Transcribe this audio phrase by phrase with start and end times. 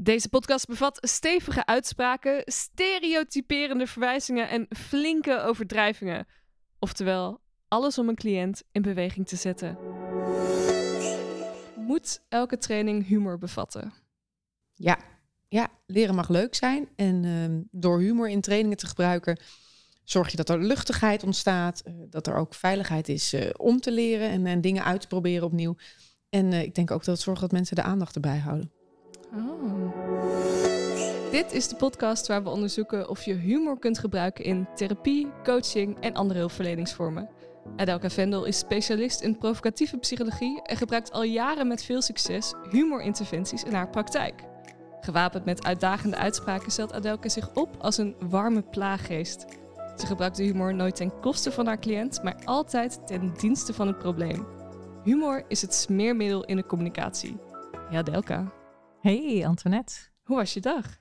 [0.00, 6.26] Deze podcast bevat stevige uitspraken, stereotyperende verwijzingen en flinke overdrijvingen.
[6.78, 9.78] Oftewel, alles om een cliënt in beweging te zetten.
[11.76, 13.92] Moet elke training humor bevatten?
[14.74, 14.98] Ja,
[15.48, 16.88] ja leren mag leuk zijn.
[16.96, 19.40] En ehm, door humor in trainingen te gebruiken,
[20.04, 21.80] zorg je dat er luchtigheid ontstaat.
[21.80, 25.06] eh, dat er ook veiligheid is eh, om te leren en, en dingen uit te
[25.06, 25.76] proberen opnieuw.
[26.28, 28.72] En eh, ik denk ook dat het zorgt dat mensen de aandacht erbij houden.
[29.34, 31.30] Oh.
[31.30, 36.00] Dit is de podcast waar we onderzoeken of je humor kunt gebruiken in therapie, coaching
[36.00, 37.28] en andere hulpverleningsvormen.
[37.76, 43.62] Adelka Vendel is specialist in provocatieve psychologie en gebruikt al jaren met veel succes humorinterventies
[43.62, 44.42] in haar praktijk.
[45.00, 49.46] Gewapend met uitdagende uitspraken stelt Adelka zich op als een warme plaaggeest.
[49.96, 53.86] Ze gebruikt de humor nooit ten koste van haar cliënt, maar altijd ten dienste van
[53.86, 54.46] het probleem.
[55.04, 57.36] Humor is het smeermiddel in de communicatie.
[57.90, 58.52] Ja, Adelka,
[59.08, 59.94] Hey Antoinette.
[60.22, 61.00] hoe was je dag?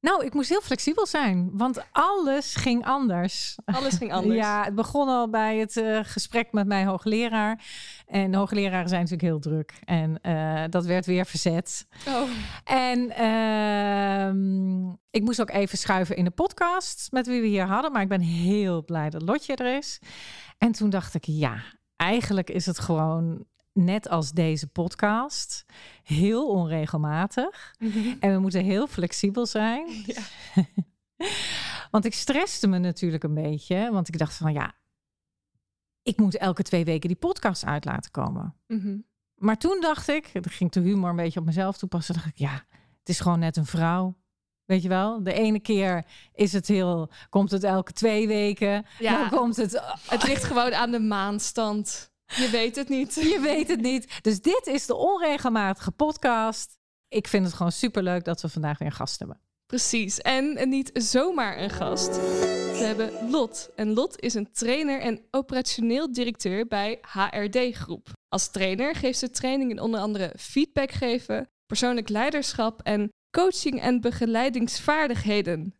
[0.00, 3.58] Nou, ik moest heel flexibel zijn, want alles ging anders.
[3.64, 4.34] Alles ging anders.
[4.34, 7.64] Ja, het begon al bij het eh, gesprek met mijn hoogleraar.
[8.06, 9.72] En hoogleraren zijn natuurlijk heel druk.
[9.84, 11.86] En eh, dat werd weer verzet.
[12.06, 12.30] Oh.
[12.64, 17.92] En ehm, ik moest ook even schuiven in de podcast met wie we hier hadden.
[17.92, 19.98] Maar ik ben heel blij dat Lotje er is.
[20.58, 21.62] En toen dacht ik, ja,
[21.96, 23.46] eigenlijk is het gewoon
[23.84, 25.64] net als deze podcast.
[26.02, 27.74] Heel onregelmatig.
[28.20, 29.86] En we moeten heel flexibel zijn.
[30.06, 30.22] Ja.
[31.90, 33.90] want ik stresste me natuurlijk een beetje.
[33.92, 34.74] Want ik dacht van ja,
[36.02, 38.54] ik moet elke twee weken die podcast uit laten komen.
[38.66, 38.98] Mhm.
[39.34, 42.14] Maar toen dacht ik, dan ging de humor een beetje op mezelf toepassen.
[42.14, 42.64] dacht ik, ja,
[42.98, 44.16] het is gewoon net een vrouw.
[44.64, 45.22] Weet je wel?
[45.22, 48.86] De ene keer is het heel, komt het elke twee weken.
[48.98, 49.18] Ja.
[49.18, 52.07] Dan komt het, Het ligt gewoon aan de maanstand.
[52.36, 53.14] Je weet het niet.
[53.34, 54.22] je weet het niet.
[54.22, 56.78] Dus dit is de onregelmatige podcast.
[57.08, 59.40] Ik vind het gewoon superleuk dat we vandaag weer een gast hebben.
[59.66, 60.18] Precies.
[60.18, 62.16] En, niet zomaar een gast.
[62.16, 63.70] We hebben Lot.
[63.76, 68.08] En Lot is een trainer en operationeel directeur bij HRD Groep.
[68.28, 74.00] Als trainer geeft ze training in onder andere feedback geven, persoonlijk leiderschap en coaching en
[74.00, 75.74] begeleidingsvaardigheden.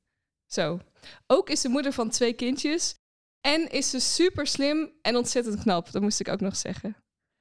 [0.46, 0.80] Zo.
[1.26, 2.94] Ook is ze moeder van twee kindjes
[3.52, 5.92] en is ze super slim en ontzettend knap.
[5.92, 6.96] Dat moest ik ook nog zeggen.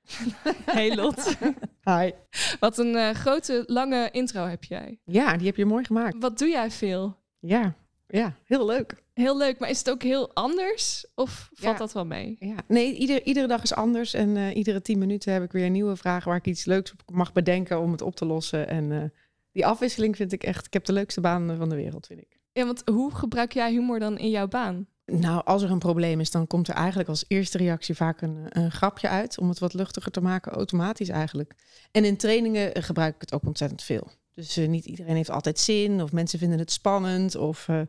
[0.65, 1.37] Hey Lot.
[1.83, 2.11] Hi.
[2.59, 4.99] Wat een eh, grote, lange intro heb jij.
[5.03, 6.15] Ja, die heb je mooi gemaakt.
[6.19, 7.17] Wat doe jij veel?
[7.39, 7.75] Ja,
[8.07, 9.03] ja heel leuk.
[9.13, 11.07] Heel leuk, maar is het ook heel anders?
[11.15, 11.77] Of valt Ja.
[11.79, 12.35] dat wel mee?
[12.39, 12.55] Ja.
[12.67, 14.13] Nee, ieder, iedere dag is anders.
[14.13, 17.15] En eh, iedere tien minuten heb ik weer nieuwe vragen waar ik iets leuks op
[17.15, 18.67] mag bedenken om het op te lossen.
[18.67, 19.03] En eh,
[19.51, 22.39] die afwisseling vind ik echt, ik heb de leukste baan van de wereld, vind ik.
[22.51, 24.87] Ja, want hoe gebruik jij humor dan in jouw baan?
[25.11, 28.45] Nou, als er een probleem is, dan komt er eigenlijk als eerste reactie vaak een,
[28.49, 29.37] een grapje uit.
[29.37, 31.53] Om het wat luchtiger te maken, automatisch eigenlijk.
[31.91, 34.11] En in trainingen eh, gebruik ik het ook ontzettend veel.
[34.33, 37.35] Dus eh, niet iedereen heeft altijd zin, of mensen vinden het spannend.
[37.35, 37.81] Of, eh,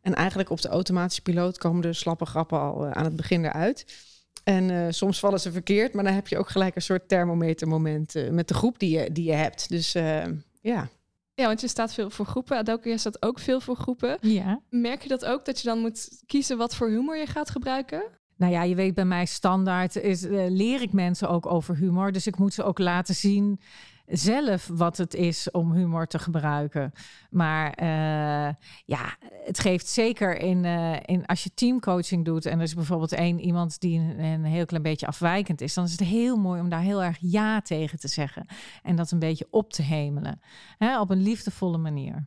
[0.00, 3.86] en eigenlijk op de automatische piloot komen de slappe grappen al aan het begin eruit.
[4.44, 8.48] En soms vallen ze verkeerd, maar dan heb je ook gelijk een soort thermometermoment met
[8.48, 9.68] de groep die je, die je hebt.
[9.68, 9.92] Dus
[10.60, 10.88] ja.
[11.36, 12.80] Ja, want je staat veel voor groepen.
[12.82, 14.18] Jij staat ook veel voor groepen.
[14.20, 14.60] Ja.
[14.70, 18.02] Merk je dat ook, dat je dan moet kiezen wat voor humor je gaat gebruiken?
[18.36, 22.12] Nou ja, je weet bij mij standaard is, eh, leer ik mensen ook over humor.
[22.12, 23.60] Dus ik moet ze ook laten zien
[24.06, 26.92] zelf wat het is om humor te gebruiken.
[27.30, 32.64] Maar eh, ja, het geeft zeker in, eh, in als je teamcoaching doet en er
[32.64, 36.00] is bijvoorbeeld één iemand die een, een heel klein beetje afwijkend is, dan is het
[36.00, 38.46] heel mooi om daar heel erg ja tegen te zeggen
[38.82, 40.40] en dat een beetje op te hemelen,
[40.78, 42.26] hè, op een liefdevolle manier.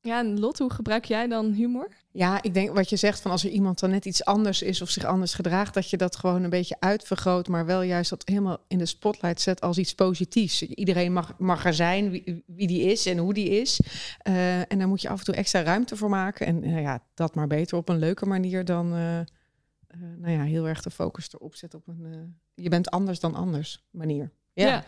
[0.00, 1.88] Ja, en Lot, hoe gebruik jij dan humor?
[2.10, 4.82] Ja, ik denk wat je zegt van als er iemand dan net iets anders is
[4.82, 8.22] of zich anders gedraagt, dat je dat gewoon een beetje uitvergroot, maar wel juist dat
[8.24, 10.62] helemaal in de spotlight zet als iets positiefs.
[10.62, 13.80] Iedereen mag, mag er zijn, wie, wie die is en hoe die is.
[14.18, 16.46] Eh, en daar moet je af en toe extra ruimte voor maken.
[16.46, 19.26] En eh, ja, dat maar beter op een leuke manier dan eh, eh,
[20.16, 23.86] nou ja, heel erg de focus erop zetten op een je bent anders dan anders
[23.90, 24.30] manier.
[24.52, 24.84] Ja, ja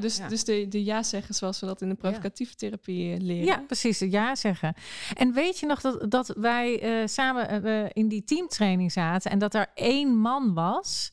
[0.00, 0.28] dus, Ja.
[0.28, 3.44] dus de, de ja zeggen zoals we dat in de provocatieve therapie eh, leren.
[3.44, 3.98] Ja, precies.
[3.98, 4.74] Ja zeggen.
[5.14, 9.38] En weet je nog dat, dat wij eh, samen eh, in die teamtraining zaten en
[9.38, 11.12] dat er één man was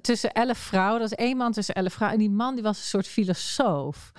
[0.00, 1.00] tussen elf vrouwen.
[1.00, 2.18] Dat is één man tussen elf vrouwen.
[2.20, 4.12] En die man die was een soort filosoof.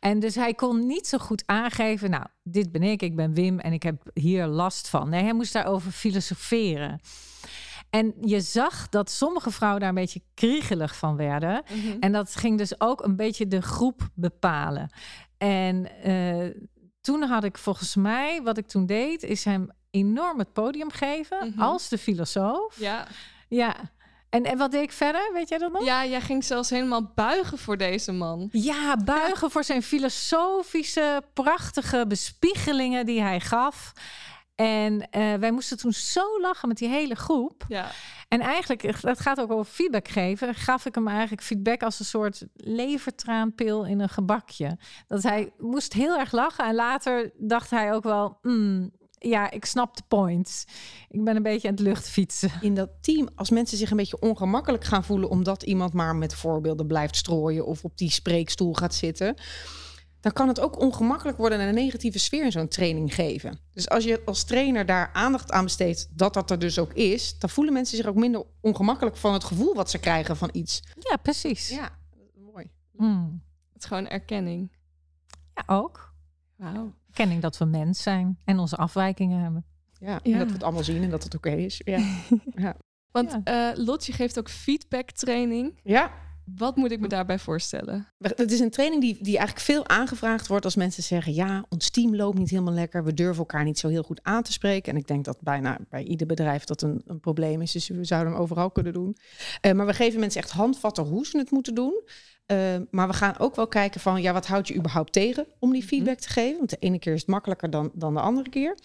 [0.00, 3.58] En dus hij kon niet zo goed aangeven, nou, dit ben ik, ik ben Wim
[3.58, 5.08] en ik heb hier last van.
[5.08, 7.00] Nee, hij moest daarover filosoferen.
[7.92, 11.62] En je zag dat sommige vrouwen daar een beetje kriegelig van werden.
[11.70, 11.96] Mhm.
[12.00, 14.90] En dat ging dus ook een beetje de groep bepalen.
[15.38, 16.62] En eh,
[17.00, 21.48] toen had ik volgens mij, wat ik toen deed, is hem enorm het podium geven
[21.48, 21.60] Mhm.
[21.60, 22.76] als de filosoof.
[22.78, 23.06] Ja,
[23.48, 23.74] Ja.
[24.28, 25.30] En, en wat deed ik verder?
[25.32, 25.84] Weet jij dat nog?
[25.84, 28.48] Ja, jij ging zelfs helemaal buigen voor deze man.
[28.52, 33.92] Ja, buigen voor zijn filosofische, prachtige bespiegelingen die hij gaf.
[34.54, 37.64] En eh, wij moesten toen zo lachen met die hele groep.
[37.68, 37.90] Ja.
[38.28, 40.54] En eigenlijk, het gaat ook over feedback geven.
[40.54, 44.78] Gaf ik hem eigenlijk feedback als een soort levertraanpil in een gebakje.
[45.08, 46.64] Dat hij moest heel erg lachen.
[46.64, 50.64] En later dacht hij ook wel, "Hmm, ja, ik snap de point.
[51.08, 52.50] Ik ben een beetje aan het luchtfietsen.
[52.60, 56.34] In dat team, als mensen zich een beetje ongemakkelijk gaan voelen omdat iemand maar met
[56.34, 59.34] voorbeelden blijft strooien of op die spreekstoel gaat zitten,
[60.22, 63.58] dan kan het ook ongemakkelijk worden en een negatieve sfeer in zo'n training geven.
[63.72, 67.38] Dus als je als trainer daar aandacht aan besteedt dat dat er dus ook is,
[67.38, 70.82] dan voelen mensen zich ook minder ongemakkelijk van het gevoel wat ze krijgen van iets.
[71.10, 71.68] Ja, precies.
[71.68, 71.90] Ja,
[72.52, 72.70] mooi.
[72.96, 73.42] Hmm.
[73.72, 74.72] Het is gewoon erkenning.
[75.54, 76.14] Ja, ook.
[76.56, 76.94] Wauw.
[77.12, 79.64] Kenning dat we mens zijn en onze afwijkingen hebben.
[79.98, 80.32] Ja, Ja.
[80.32, 81.80] En dat we het allemaal zien en dat het oké is.
[81.84, 82.00] Ja.
[83.10, 85.80] Want eh Lotje geeft ook feedback training.
[85.82, 86.10] ja.
[86.56, 88.08] Wat moet ik me daarbij voorstellen?
[88.18, 91.90] Het is een training die, die eigenlijk veel aangevraagd wordt als mensen zeggen: Ja, ons
[91.90, 93.04] team loopt niet helemaal lekker.
[93.04, 94.92] We durven elkaar niet zo heel goed aan te spreken.
[94.92, 97.72] En ik denk dat bijna bij ieder bedrijf dat een, een probleem is.
[97.72, 99.16] Dus we zouden hem overal kunnen doen.
[99.60, 102.02] Eh, maar we geven mensen echt handvatten hoe ze het moeten doen.
[102.46, 105.72] Eh, maar we gaan ook wel kijken van: Ja, wat houdt je überhaupt tegen om
[105.72, 106.58] die feedback te geven?
[106.58, 108.78] Want de ene keer is het makkelijker dan, dan de andere keer.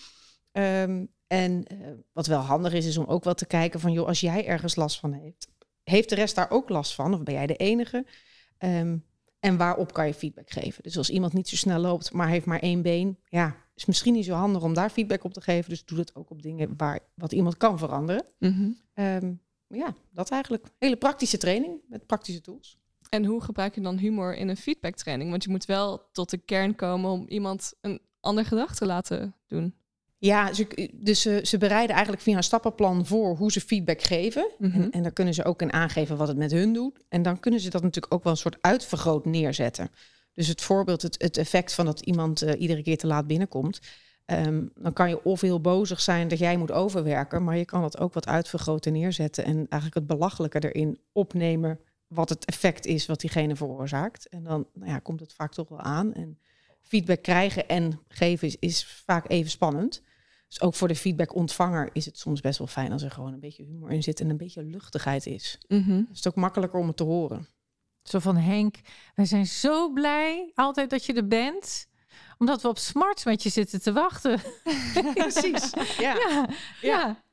[0.51, 1.77] Ehm, en eh,
[2.13, 4.75] wat wel handig is, is om ook wel te kijken van: joh, als jij ergens
[4.75, 5.47] last van heeft,
[5.89, 7.13] heeft de rest daar ook last van?
[7.13, 8.05] Of ben jij de enige?
[8.57, 8.97] Ehm,
[9.39, 10.83] en waarop kan je feedback geven?
[10.83, 14.13] Dus als iemand niet zo snel loopt, maar heeft maar één been, ja, is misschien
[14.13, 15.69] niet zo handig om daar feedback op te geven.
[15.69, 18.25] Dus doe dat ook op dingen waar wat iemand kan veranderen.
[18.93, 19.33] Ehm,
[19.67, 20.65] ja, dat eigenlijk.
[20.79, 22.77] Hele praktische training met praktische tools.
[23.09, 25.29] En hoe gebruik je dan humor in een feedback training?
[25.29, 29.35] Want je moet wel tot de kern komen om iemand een ander gedrag te laten
[29.47, 29.75] doen.
[30.19, 34.51] Ja, ze, dus ze, ze bereiden eigenlijk via een stappenplan voor hoe ze feedback geven.
[34.57, 34.81] Mhm.
[34.81, 37.05] En, en daar kunnen ze ook in aangeven wat het met hun doet.
[37.09, 39.89] En dan kunnen ze dat natuurlijk ook wel een soort uitvergroot neerzetten.
[40.33, 43.79] Dus het voorbeeld, het, het effect van dat iemand eh, iedere keer te laat binnenkomt.
[44.25, 47.83] Ehm, dan kan je of heel bozig zijn dat jij moet overwerken, maar je kan
[47.83, 53.05] het ook wat uitvergroten neerzetten en eigenlijk het belachelijke erin opnemen wat het effect is
[53.05, 54.29] wat diegene veroorzaakt.
[54.29, 56.13] En dan nou ja, komt het vaak toch wel aan.
[56.13, 56.39] En
[56.81, 60.01] feedback krijgen en geven is, is vaak even spannend.
[60.47, 63.39] Dus ook voor de feedback-ontvanger is het soms best wel fijn als er gewoon een
[63.39, 65.57] beetje humor in zit en een beetje luchtigheid is.
[65.67, 66.03] Mhm.
[66.11, 67.47] Is het ook makkelijker om het te horen.
[68.03, 68.75] Zo van Henk,
[69.15, 71.87] wij zijn zo blij altijd dat je er bent.
[72.37, 74.39] Omdat we op smarts met je zitten te wachten.
[75.13, 75.69] Precies.
[75.97, 76.15] Ja.
[76.81, 77.23] Ja,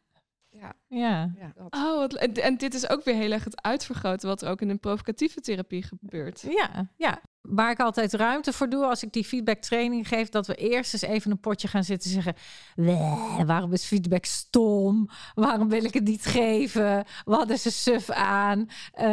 [0.50, 1.32] ja, Ja.
[1.36, 1.52] ja.
[1.70, 4.60] Oh, wat, en, en dit is ook weer heel erg het uitvergroten wat er ook
[4.60, 6.40] in een provocatieve therapie gebeurt.
[6.40, 7.20] Ja, ja.
[7.48, 10.92] Waar ik altijd ruimte voor doe als ik die feedback training geef, dat we eerst
[10.92, 12.34] eens even een potje gaan zitten zeggen:
[12.74, 15.08] "Weh, waarom is feedback stom?
[15.34, 17.04] Waarom wil ik het niet geven?
[17.24, 18.68] Wat is er suf aan?
[18.92, 19.06] Eh,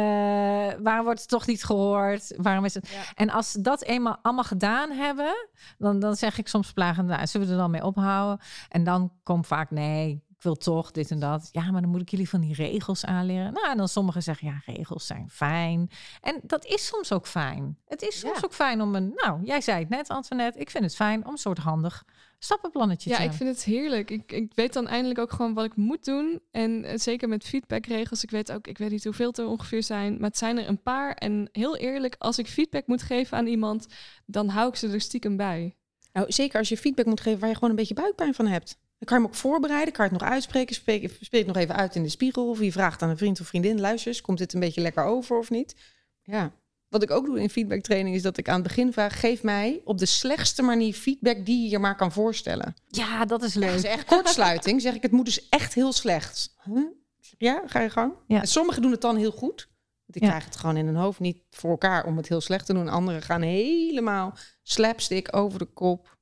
[0.82, 2.34] waarom wordt het toch niet gehoord?
[2.36, 2.88] Waarom is het?
[2.88, 3.02] Ja.
[3.14, 7.26] En als ze dat eenmaal allemaal gedaan hebben, dan, dan zeg ik soms plagend: nou,
[7.26, 8.44] zullen we er dan mee ophouden?
[8.68, 10.22] En dan komt vaak nee.
[10.42, 11.48] Ik wil toch dit en dat.
[11.52, 13.52] Ja, maar dan moet ik jullie van die regels aanleren.
[13.52, 15.90] Nou, en dan sommigen zeggen, ja, regels zijn fijn.
[16.20, 17.78] En dat is soms ook fijn.
[17.86, 18.44] Het is soms Ja.
[18.44, 20.58] ook fijn om een, nou, jij zei het net, Antoinette.
[20.58, 22.04] Ik vind het fijn om een soort handig
[22.38, 23.46] stappenplannetje Ja, te ik hebben.
[23.46, 24.10] vind het heerlijk.
[24.10, 26.40] Ik, ik weet dan eindelijk ook gewoon wat ik moet doen.
[26.50, 28.22] En eh, zeker met feedbackregels.
[28.22, 30.12] Ik weet ook, ik weet niet hoeveel het er ongeveer zijn.
[30.18, 31.14] Maar het zijn er een paar.
[31.14, 33.86] En heel eerlijk, als ik feedback moet geven aan iemand,
[34.26, 35.76] dan hou ik ze er stiekem bij.
[36.12, 38.78] Nou, zeker als je feedback moet geven waar je gewoon een beetje buikpijn van hebt.
[39.02, 40.74] Dan kan je hem ook voorbereiden, kan je het nog uitspreken.
[40.74, 42.48] Spreek, spreek het nog even uit in de spiegel.
[42.48, 45.04] Of je vraagt aan een vriend of vriendin, luister eens, komt dit een beetje lekker
[45.04, 45.74] over of niet?
[46.22, 46.52] Ja.
[46.88, 49.80] Wat ik ook doe in feedbacktraining is dat ik aan het begin vraag, geef mij
[49.84, 52.74] op de slechtste manier feedback die je je maar kan voorstellen.
[52.88, 53.74] Ja, dat is Dat leuk.
[53.74, 54.80] is echt kortsluiting.
[54.80, 56.54] zeg ik, het moet dus echt heel slecht.
[56.64, 56.84] Huh?
[57.38, 58.12] Ja, ga je gang.
[58.26, 58.40] Ja.
[58.40, 59.68] En sommigen doen het dan heel goed.
[60.04, 60.28] Want ik Ja.
[60.28, 62.88] krijg het gewoon in hun hoofd niet voor elkaar om het heel slecht te doen.
[62.88, 66.16] Anderen gaan helemaal slapstick over de kop.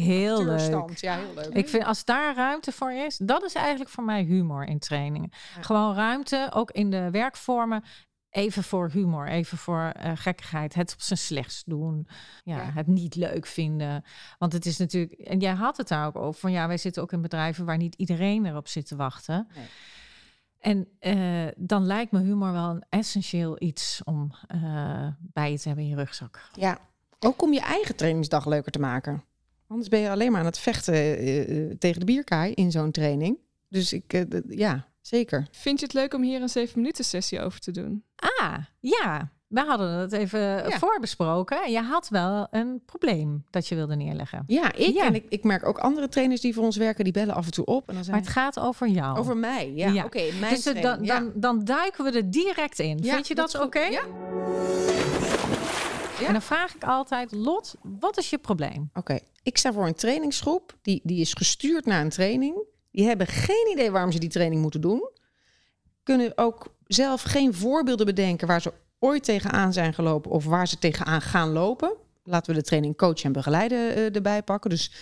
[0.00, 0.96] Heel leuk.
[0.96, 1.46] Ja, heel leuk.
[1.52, 5.30] Ik vind als daar ruimte voor is, dat is eigenlijk voor mij humor in trainingen.
[5.56, 5.62] Ja.
[5.62, 7.84] Gewoon ruimte, ook in de werkvormen.
[8.30, 10.74] Even voor humor, even voor eh, gekkigheid.
[10.74, 12.08] Het op zijn slechts doen.
[12.44, 12.70] Ja, Ja.
[12.74, 14.04] het niet leuk vinden.
[14.38, 15.12] Want het is natuurlijk.
[15.12, 16.40] En jij had het daar ook over.
[16.40, 19.48] Van ja, wij zitten ook in bedrijven waar niet iedereen erop zit te wachten.
[19.54, 19.66] Nee.
[20.60, 25.66] En eh, dan lijkt me humor wel een essentieel iets om eh, bij je te
[25.66, 26.50] hebben in je rugzak.
[26.52, 26.78] Ja,
[27.20, 29.24] ook om je eigen trainingsdag leuker te maken.
[29.70, 32.90] Anders ben je alleen maar aan het vechten eh, eh, tegen de bierkaai in zo'n
[32.90, 33.38] training.
[33.68, 35.46] Dus ik, eh, ja, zeker.
[35.50, 38.04] Vind je het leuk om hier een 7 minuten sessie over te doen?
[38.16, 39.30] Ah, ja.
[39.46, 40.78] we hadden het even Ja.
[40.78, 41.62] voorbesproken.
[41.64, 44.44] En je had wel een probleem dat je wilde neerleggen.
[44.46, 45.04] Ja, ik Ja.
[45.06, 47.52] en ik, ik merk ook andere trainers die voor ons werken, die bellen af en
[47.52, 47.88] toe op.
[47.88, 49.18] En dan zijn Maar het gaat over jou.
[49.18, 49.72] over mij.
[49.74, 50.04] Ja, Ja.
[50.04, 50.22] oké.
[50.40, 52.98] mijn dus dan, dan, dan duiken we er direct in.
[53.02, 53.80] Ja, Vind je dat, oké?
[53.80, 54.02] Ja.
[56.20, 56.26] Ja.
[56.26, 58.90] En dan vraag ik altijd, Lot, wat is je probleem?
[58.94, 60.78] Oké, ik sta voor een trainingsgroep.
[60.82, 62.62] Die, die is gestuurd naar een training.
[62.90, 65.10] Die hebben geen idee waarom ze die training moeten doen.
[66.02, 70.78] Kunnen ook zelf geen voorbeelden bedenken waar ze ooit tegenaan zijn gelopen of waar ze
[70.78, 71.96] tegenaan gaan lopen.
[72.24, 74.70] Laten we de training coach en begeleiden eh, erbij pakken.
[74.70, 74.92] Dus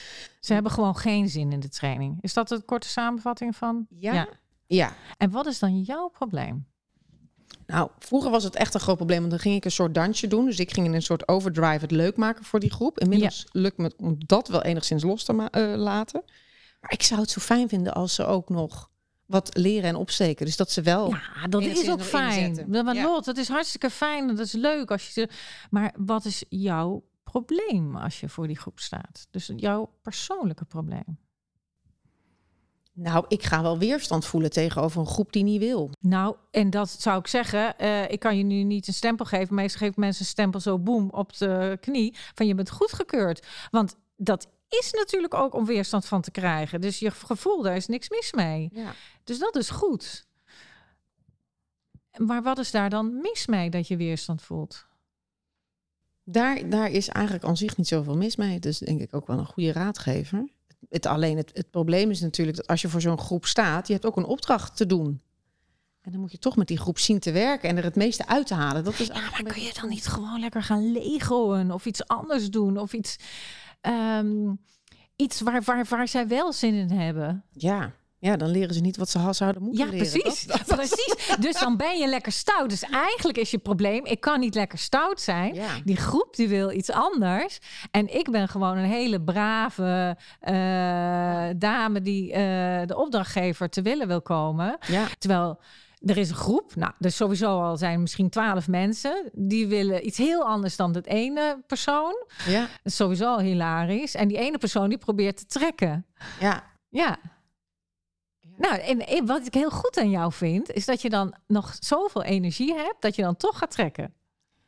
[0.40, 2.18] Ze hebben gewoon geen zin in de training.
[2.20, 3.86] Is dat de korte samenvatting van?
[3.98, 4.28] ja, Ja.
[4.66, 4.92] ja.
[5.16, 6.66] En wat is dan jouw probleem?
[7.66, 10.26] Nou, vroeger was het echt een groot probleem, want dan ging ik een soort dansje
[10.26, 10.44] doen.
[10.44, 13.00] Dus ik ging in een soort overdrive het leuk maken voor die groep.
[13.00, 16.22] Inmiddels lukt me om dat wel enigszins los te eh, laten.
[16.80, 18.90] Maar ik zou het zo fijn vinden als ze ook nog
[19.26, 20.46] wat leren en opsteken.
[20.46, 21.08] Dus dat ze wel...
[21.08, 22.48] Ja, dat is ook fijn.
[22.48, 22.84] inzetten.
[22.84, 23.02] Maar Ja.
[23.02, 24.26] Lot, het is hartstikke fijn.
[24.26, 25.28] Dat is leuk als je.
[25.70, 29.26] Maar wat is jouw probleem als je voor die groep staat?
[29.30, 31.18] Dus jouw persoonlijke probleem.
[33.00, 35.90] Nou, ik ga wel weerstand voelen tegenover een groep die niet wil.
[36.00, 37.78] Nou, en dat zou ik zeggen.
[37.78, 39.54] eh, ik kan je nu niet een stempel geven.
[39.54, 42.14] Meestal geven mensen een stempel zo boem op de knie.
[42.34, 43.46] Van je bent goedgekeurd.
[43.70, 46.80] Want dat is natuurlijk ook om weerstand van te krijgen.
[46.80, 48.70] Dus je gevoel, daar is niks mis mee.
[48.72, 48.92] Ja.
[49.24, 50.26] Dus dat is goed.
[52.16, 54.86] Maar wat is daar dan mis mee dat je weerstand voelt?
[56.24, 58.58] Daar, daar is eigenlijk aan zich niet zoveel mis mee.
[58.58, 60.48] Dus denk ik ook wel een goede raadgever.
[60.88, 63.92] Het, alleen het, het probleem is natuurlijk dat als je voor zo'n groep staat, je
[63.92, 65.22] hebt ook een opdracht te doen.
[66.00, 68.26] En dan moet je toch met die groep zien te werken en er het meeste
[68.26, 68.84] uit te halen.
[68.84, 72.50] Dat is Ja, maar kun je dan niet gewoon lekker gaan legoen of iets anders
[72.50, 73.16] doen of iets,
[73.80, 74.54] ehm,
[75.16, 77.44] iets waar, waar, waar zij wel zin in hebben?
[77.52, 77.92] Ja.
[78.20, 80.10] Ja, dan leren ze niet wat ze zouden moeten Ja, leren.
[80.20, 80.46] precies.
[80.46, 81.36] Dat- dat- precies.
[81.40, 82.68] Dus dan ben je lekker stout.
[82.70, 85.54] Dus eigenlijk is je probleem, ik kan niet lekker stout zijn.
[85.54, 85.68] ja.
[85.84, 87.58] Die groep die wil iets anders.
[87.90, 94.06] En ik ben gewoon een hele brave eh, dame die eh, de opdrachtgever te willen
[94.08, 94.76] wil komen.
[94.86, 95.60] ja, Terwijl
[95.98, 100.18] er is een groep, nou, er sowieso al zijn misschien twaalf mensen, die willen iets
[100.18, 102.14] heel anders dan dat ene persoon.
[102.46, 104.14] ja, Dat is sowieso al hilarisch.
[104.14, 106.06] En die ene persoon die probeert te trekken.
[106.40, 106.64] ja.
[106.90, 107.16] Ja.
[108.58, 111.76] Nou, en, en wat ik heel goed aan jou vind, is dat je dan nog
[111.80, 114.12] zoveel energie hebt, dat je dan toch gaat trekken.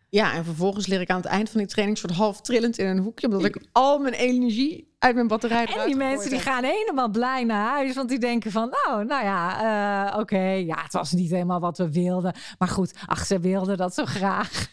[0.08, 2.86] Ja, en vervolgens leer ik aan het eind van die training soort half trillend in
[2.86, 6.48] een hoekje, omdat ik al mijn energie uit mijn batterij En die mensen die heb.
[6.48, 10.82] gaan helemaal blij naar huis, want die denken van, oh, nou ja, eh, oké, ja,
[10.82, 12.34] het was niet helemaal wat we wilden.
[12.58, 14.68] Maar goed, ach, ze wilden dat zo graag.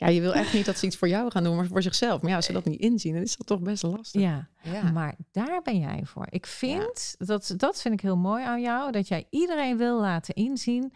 [0.00, 2.20] Ja, je wil echt niet dat ze iets voor jou gaan doen, maar voor zichzelf.
[2.20, 4.20] Maar ja, als ze dat niet inzien, dan is dat toch best lastig.
[4.20, 4.48] Ja.
[4.62, 4.90] Ja.
[4.90, 6.26] Maar daar ben jij voor.
[6.30, 10.34] Ik vind, dat, dat vind ik heel mooi aan jou, dat jij iedereen wil laten
[10.34, 10.92] inzien,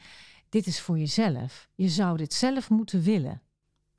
[0.49, 1.69] dit is voor jezelf.
[1.75, 3.43] Je zou dit zelf moeten willen.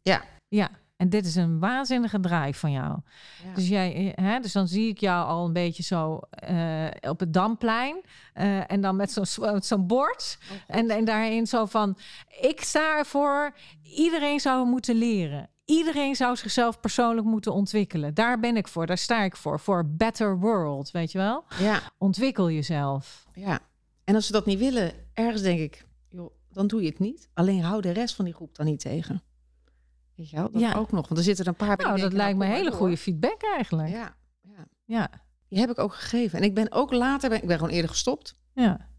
[0.02, 0.24] Ja.
[0.48, 3.00] Ja, en dit is een waanzinnige drive van jou.
[3.46, 3.54] Ja.
[3.54, 7.20] Dus, jij, eh, hè, dus dan zie ik jou al een beetje zo eh, op
[7.20, 8.02] het Damplein.
[8.34, 9.12] eh, en dan met
[9.60, 10.38] zo'n bord.
[10.52, 10.58] Oh.
[10.76, 11.98] En, en daarin zo van,
[12.42, 15.50] ik sta ervoor, iedereen zou moeten leren.
[15.66, 18.14] Iedereen zou zichzelf persoonlijk moeten ontwikkelen.
[18.14, 19.60] Daar ben ik voor, daar sta ik voor.
[19.60, 21.44] Voor a better world, weet je wel?
[21.60, 23.26] ja, Ontwikkel jezelf.
[23.34, 23.60] ja.
[24.04, 27.30] En als ze dat niet willen, ergens denk ik, joh, dan doe je het niet.
[27.34, 29.24] Alleen hou de rest van die groep dan niet tegen.
[30.16, 30.74] Weet je wel, dat Ja.
[30.74, 31.08] ook nog.
[31.08, 33.90] Want er zitten een paar Nou, dat lijkt me hele goede feedback eigenlijk.
[33.90, 35.10] Ja, Ja, ja, ja,
[35.50, 36.38] die heb ik ook gegeven.
[36.40, 38.36] En ik ben ook later, ben, ik ben gewoon eerder gestopt.
[38.54, 38.90] ja.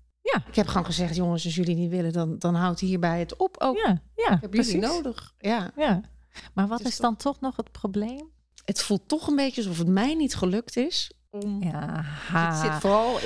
[0.48, 3.56] Ik heb gewoon gezegd, jongens, als jullie niet willen, dan, dan houdt hierbij het op
[3.58, 3.76] ook.
[3.76, 4.72] ja, ja ik heb precies.
[4.72, 5.34] jullie nodig.
[5.38, 5.70] Ja.
[5.76, 6.00] Ja.
[6.54, 8.30] Maar wat is is dan toch nog het probleem?
[8.64, 11.12] Het voelt toch een beetje alsof het mij niet gelukt is.
[11.44, 11.62] Om...
[11.62, 12.00] Ja,
[12.32, 13.18] Het zit vooral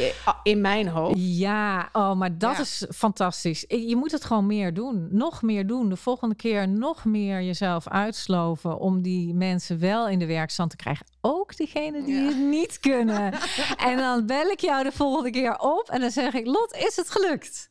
[0.42, 1.14] in mijn hoofd.
[1.18, 2.60] Ja, oh, maar dat Ja.
[2.62, 3.64] is fantastisch.
[3.68, 5.08] Je moet het gewoon meer doen.
[5.10, 5.88] Nog meer doen.
[5.88, 10.76] De volgende keer nog meer jezelf uitsloven om die mensen wel in de werkstand te
[10.76, 11.06] krijgen.
[11.20, 12.26] Ook diegenen die Ja.
[12.28, 13.32] het niet kunnen.
[13.88, 16.96] en dan bel ik jou de volgende keer op en dan zeg ik: Lot, is
[16.96, 17.70] het gelukt?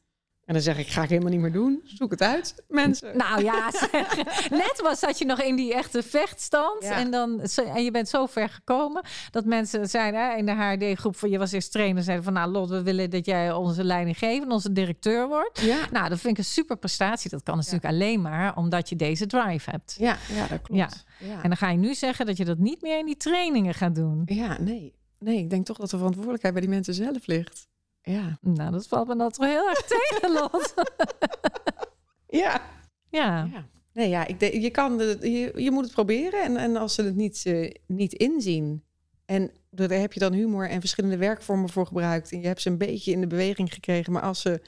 [0.50, 1.82] En dan zeg ik, ga ik helemaal niet meer doen.
[1.84, 3.18] Zoek het uit, mensen.
[3.18, 4.15] Nou ja, zeg.
[4.50, 6.84] net was dat je nog in die echte vechtstand.
[6.84, 6.91] Ja.
[6.91, 7.41] En, dan,
[7.74, 11.38] en je bent zo ver gekomen dat mensen zeiden hè, in de HRD-groep van je
[11.38, 15.27] was eerst trainer, zeiden van nou Lot, we willen dat jij onze leidinggever, onze directeur
[15.27, 15.60] wordt.
[15.60, 17.29] Ja, Nou, dat vind ik een super prestatie.
[17.29, 19.96] Dat kan natuurlijk alleen maar omdat je deze drive hebt.
[20.00, 21.06] ja, ja dat klopt.
[21.18, 21.41] Ja.
[21.44, 23.96] En dan ga je nu zeggen dat je dat niet meer in die trainingen gaat
[23.96, 24.22] doen.
[24.25, 24.98] ja, nee.
[25.20, 27.68] Nee, ik denk toch dat de verantwoordelijkheid bij die mensen zelf ligt.
[28.11, 28.37] Ja.
[28.41, 30.73] Nou, dat valt me dan toch heel erg tegen, Lot.
[32.27, 32.61] Ja.
[33.09, 33.43] Ja.
[33.53, 33.65] ja.
[33.93, 36.43] Nee, ja, ik denk, je, kan, het- je, je moet het proberen.
[36.43, 38.83] En, en als ze het niet, eh, niet inzien.
[39.25, 42.31] En daar heb je dan humor en verschillende werkvormen voor gebruikt.
[42.31, 44.13] En je hebt ze een beetje in de beweging gekregen.
[44.13, 44.61] Maar als ze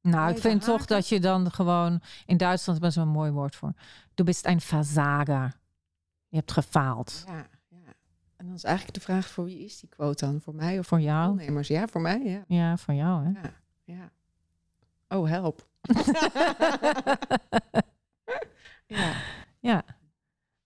[0.00, 2.00] Nou, ik vind toch dat je dan gewoon...
[2.26, 3.72] In Duitsland hebben ze een mooi woord voor.
[4.14, 5.52] Du bist ein Versager.
[6.28, 7.24] Je hebt gefaald.
[7.26, 7.46] Ja.
[8.42, 10.40] En dan is eigenlijk de vraag, voor wie is die quote dan?
[10.40, 11.36] Voor mij of Voor jou?
[11.36, 11.68] deelnemers?
[11.68, 12.44] Ja, voor mij, ja.
[12.46, 13.30] Ja, voor jou, hè?
[13.40, 13.52] Ja,
[13.84, 14.10] ja.
[15.08, 15.66] Oh, help.
[18.86, 19.12] ja.
[19.60, 19.82] Ja.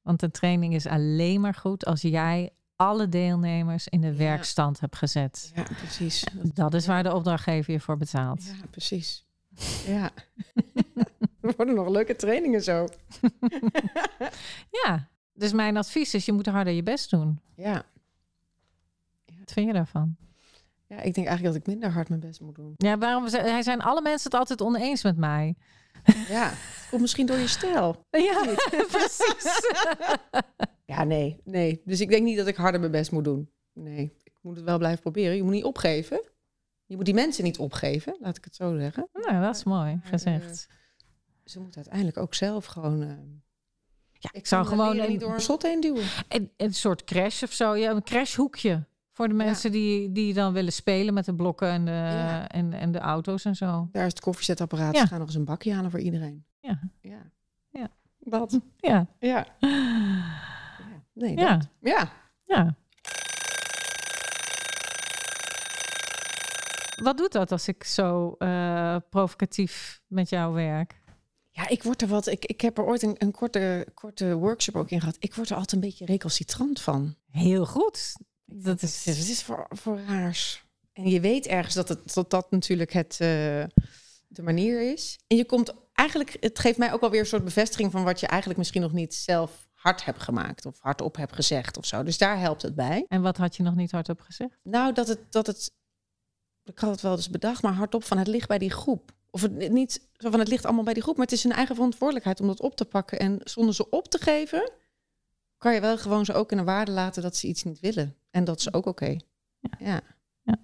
[0.02, 4.14] Want een training is alleen maar goed als jij alle deelnemers in de Ja.
[4.16, 5.52] werkstand hebt gezet.
[5.54, 6.24] ja, precies.
[6.54, 8.44] Dat is waar de opdrachtgever je voor betaalt.
[8.44, 9.26] Ja, precies.
[9.86, 10.10] Ja.
[11.40, 12.86] Er worden nog leuke trainingen zo.
[14.84, 15.08] Ja.
[15.36, 17.40] Dus mijn advies is, je moet harder je best doen.
[17.56, 17.84] Ja.
[19.38, 20.16] Wat vind je daarvan?
[20.86, 22.74] ja, ik denk eigenlijk dat ik minder hard mijn best moet doen.
[22.76, 25.54] Ja, waarom hij zijn alle mensen het altijd oneens met mij?
[26.28, 26.52] Ja,
[26.90, 28.04] of misschien door je stijl.
[28.10, 28.44] Ja,
[28.90, 29.60] precies.
[30.84, 31.82] Ja, nee, nee.
[31.84, 33.50] Dus ik denk niet dat ik harder mijn best moet doen.
[33.72, 35.36] Nee, ik moet het wel blijven proberen.
[35.36, 36.20] Je moet niet opgeven.
[36.84, 39.08] Je moet die mensen niet opgeven, laat ik het zo zeggen.
[39.12, 40.66] nou, dat is mooi Maar, gezegd.
[41.44, 43.02] Ze moeten uiteindelijk ook zelf gewoon...
[43.02, 43.16] eh,
[44.18, 46.04] Ja, ik zou gewoon een- niet door een slot heen duwen.
[46.28, 47.74] Een, een soort crash of zo.
[47.76, 48.84] Ja, een crashhoekje.
[49.12, 49.44] Voor de Ja.
[49.44, 52.48] mensen die, die dan willen spelen met de blokken en de, Ja.
[52.48, 53.88] en, en de auto's en zo.
[53.92, 54.94] Daar is het koffiezetapparaat.
[54.94, 55.00] Ja.
[55.00, 56.44] Ze gaan nog eens een bakje halen voor iedereen.
[56.60, 56.80] Ja.
[57.00, 57.30] Ja.
[57.70, 57.88] Ja.
[58.18, 58.60] Dat.
[58.76, 59.06] Ja.
[59.18, 59.46] Ja.
[59.60, 59.68] ja.
[61.12, 61.56] Nee, Ja.
[61.56, 61.68] dat.
[61.80, 62.08] Ja.
[62.44, 62.74] Ja.
[67.02, 71.00] Wat doet dat als ik zo eh, provocatief met jou werk?
[71.56, 72.26] Ja, ik word er wat.
[72.26, 75.16] Ik, ik heb er ooit een, een korte, korte workshop ook in gehad.
[75.18, 77.14] Ik word er altijd een beetje recalcitrant van.
[77.30, 78.12] Heel goed.
[78.44, 80.64] Dat is- wat is voor, voor raars.
[80.92, 83.18] En je weet ergens dat het, dat, dat natuurlijk het, eh,
[84.28, 85.18] de manier is.
[85.26, 88.26] En je komt eigenlijk, het geeft mij ook alweer een soort bevestiging van wat je
[88.26, 92.02] eigenlijk misschien nog niet zelf hard hebt gemaakt of hardop hebt gezegd of zo.
[92.02, 93.04] Dus daar helpt het bij.
[93.08, 94.58] En wat had je nog niet hardop gezegd?
[94.62, 95.70] Nou, dat het, dat het,
[96.64, 99.14] ik had het wel eens bedacht, maar hardop van het ligt bij die groep.
[99.36, 101.52] Of het niet zo van het ligt allemaal bij die groep, maar het is hun
[101.52, 103.18] eigen verantwoordelijkheid om dat op te pakken.
[103.18, 104.70] En zonder ze op te geven,
[105.58, 108.16] kan je wel gewoon ze ook in de waarde laten dat ze iets niet willen.
[108.30, 109.16] En dat is ook oké.
[109.78, 110.00] Ja.
[110.44, 110.56] Ja.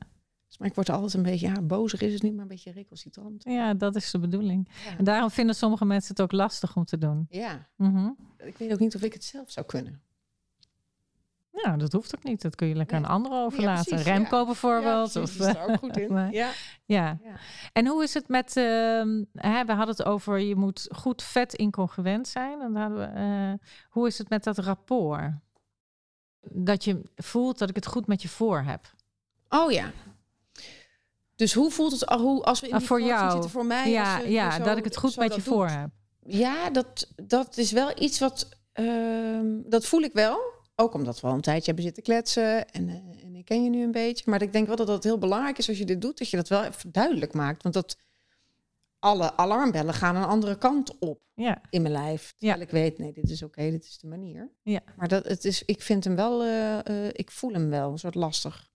[0.48, 2.72] Dus, maar ik word altijd een beetje, ja, bozig is het niet, maar een beetje
[2.72, 3.44] recalcitrant.
[3.44, 4.68] Ja, dat is de bedoeling.
[4.84, 4.96] Ja.
[4.98, 7.26] En daarom vinden sommige mensen het ook lastig om te doen.
[7.30, 8.10] ja, Mhm.
[8.38, 10.02] ik weet ook niet of ik het zelf zou kunnen.
[11.52, 12.42] Nou, dat hoeft ook niet.
[12.42, 13.06] Dat kun je lekker Nee.
[13.06, 13.84] aan anderen overlaten.
[13.84, 14.44] precies, Remco ja.
[14.44, 15.12] bijvoorbeeld.
[15.12, 16.12] Ja, of, precies, die is ook goed in.
[16.14, 16.50] maar- Ja.
[16.84, 17.18] ja.
[17.24, 17.34] Ja.
[17.72, 21.54] En hoe is het met, ehm, hè, we hadden het over, je moet goed vet
[21.54, 22.60] incongruent zijn.
[22.60, 25.32] En dan hadden we, eh, hoe is het met dat rapport?
[26.40, 28.80] Dat je voelt dat ik het goed met je voor heb.
[29.48, 29.90] Oh ja.
[31.36, 33.30] Dus hoe voelt het hoe, als we in Ah, die voor jou.
[33.32, 33.82] zitten voor mij?
[33.82, 35.44] als ja, ja zo- dat ik het goed met je doet?
[35.54, 35.90] voor heb.
[36.24, 38.48] Ja, dat, dat is wel iets wat.
[38.72, 40.40] ehm, dat voel ik wel.
[40.76, 42.68] Ook omdat we al een tijdje hebben zitten kletsen.
[42.68, 44.30] En, eh, en ik ken je nu een beetje.
[44.30, 46.18] Maar ik denk wel dat dat heel belangrijk is als je dit doet.
[46.18, 47.62] Dat je dat wel even duidelijk maakt.
[47.62, 47.96] Want dat
[49.02, 52.34] alle alarmbellen gaan een andere kant op Ja, in mijn lijf.
[52.36, 54.50] Terwijl ik weet, nee, dit is oké, dit is de manier.
[54.62, 54.80] Ja.
[54.96, 57.98] Maar dat, het is, ik vind hem wel, eh, eh, ik voel hem wel, een
[57.98, 58.70] soort lastig.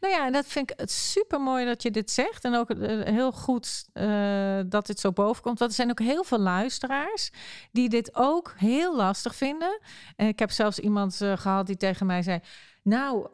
[0.00, 2.44] Nou ja, en dat vind ik super mooi dat je dit zegt.
[2.44, 5.58] En ook eh, heel goed eh, dat dit zo boven komt.
[5.58, 7.30] Want er zijn ook heel veel luisteraars
[7.72, 9.80] die dit ook heel lastig vinden.
[10.16, 12.40] En ik heb zelfs iemand eh, gehad die tegen mij zei:
[12.82, 13.24] Nou,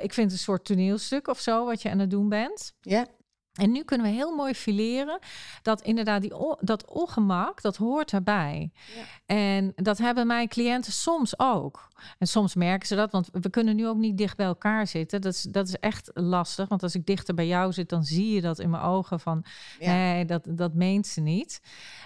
[0.00, 2.74] ik vind het een soort toneelstuk of zo wat je aan het doen bent.
[2.80, 3.06] Ja,
[3.54, 5.18] En nu kunnen we heel mooi fileren
[5.62, 8.70] dat inderdaad die, dat ongemak, dat hoort erbij.
[8.96, 9.02] Ja.
[9.26, 11.88] En dat hebben mijn cliënten soms ook.
[12.18, 15.20] En soms merken ze dat, want we kunnen nu ook niet dicht bij elkaar zitten.
[15.20, 18.34] Dat is, dat is echt lastig, want als ik dichter bij jou zit, dan zie
[18.34, 19.44] je dat in mijn ogen van,
[19.78, 19.92] ja.
[19.92, 21.60] nee, dat, dat meent ze niet.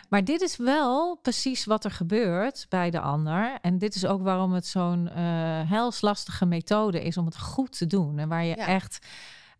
[0.08, 3.58] Maar dit is wel precies wat er gebeurt bij de ander.
[3.60, 7.86] En dit is ook waarom het zo'n eh helslastige methode is om het goed te
[7.86, 8.18] doen.
[8.18, 8.66] En waar je Ja.
[8.66, 9.06] echt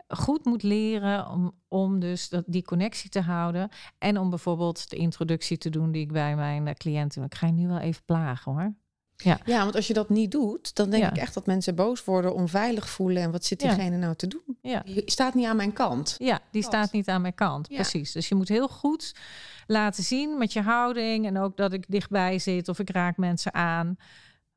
[0.08, 3.68] goed moet leren om, om dus dat, die connectie te houden.
[3.98, 7.22] En om bijvoorbeeld de introductie te doen die ik bij mijn eh, cliënten...
[7.22, 8.74] Ik ga je nu wel even plagen hoor.
[9.22, 11.10] Ja, want als je dat niet doet, dan denk Ja.
[11.10, 13.22] ik echt dat mensen boos worden, onveilig voelen.
[13.22, 13.68] En wat zit Ja.
[13.74, 14.58] diegene nou te doen?
[14.62, 14.82] Ja.
[14.84, 16.14] Die staat niet aan mijn kant.
[16.18, 17.68] Ja, die staat niet aan mijn kant.
[17.68, 17.74] Ja.
[17.74, 18.12] Precies.
[18.12, 19.14] Dus je moet heel goed
[19.66, 23.54] laten zien met je houding en ook dat ik dichtbij zit of ik raak mensen
[23.54, 23.96] aan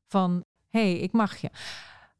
[0.08, 1.50] van hé, hey, ik mag je.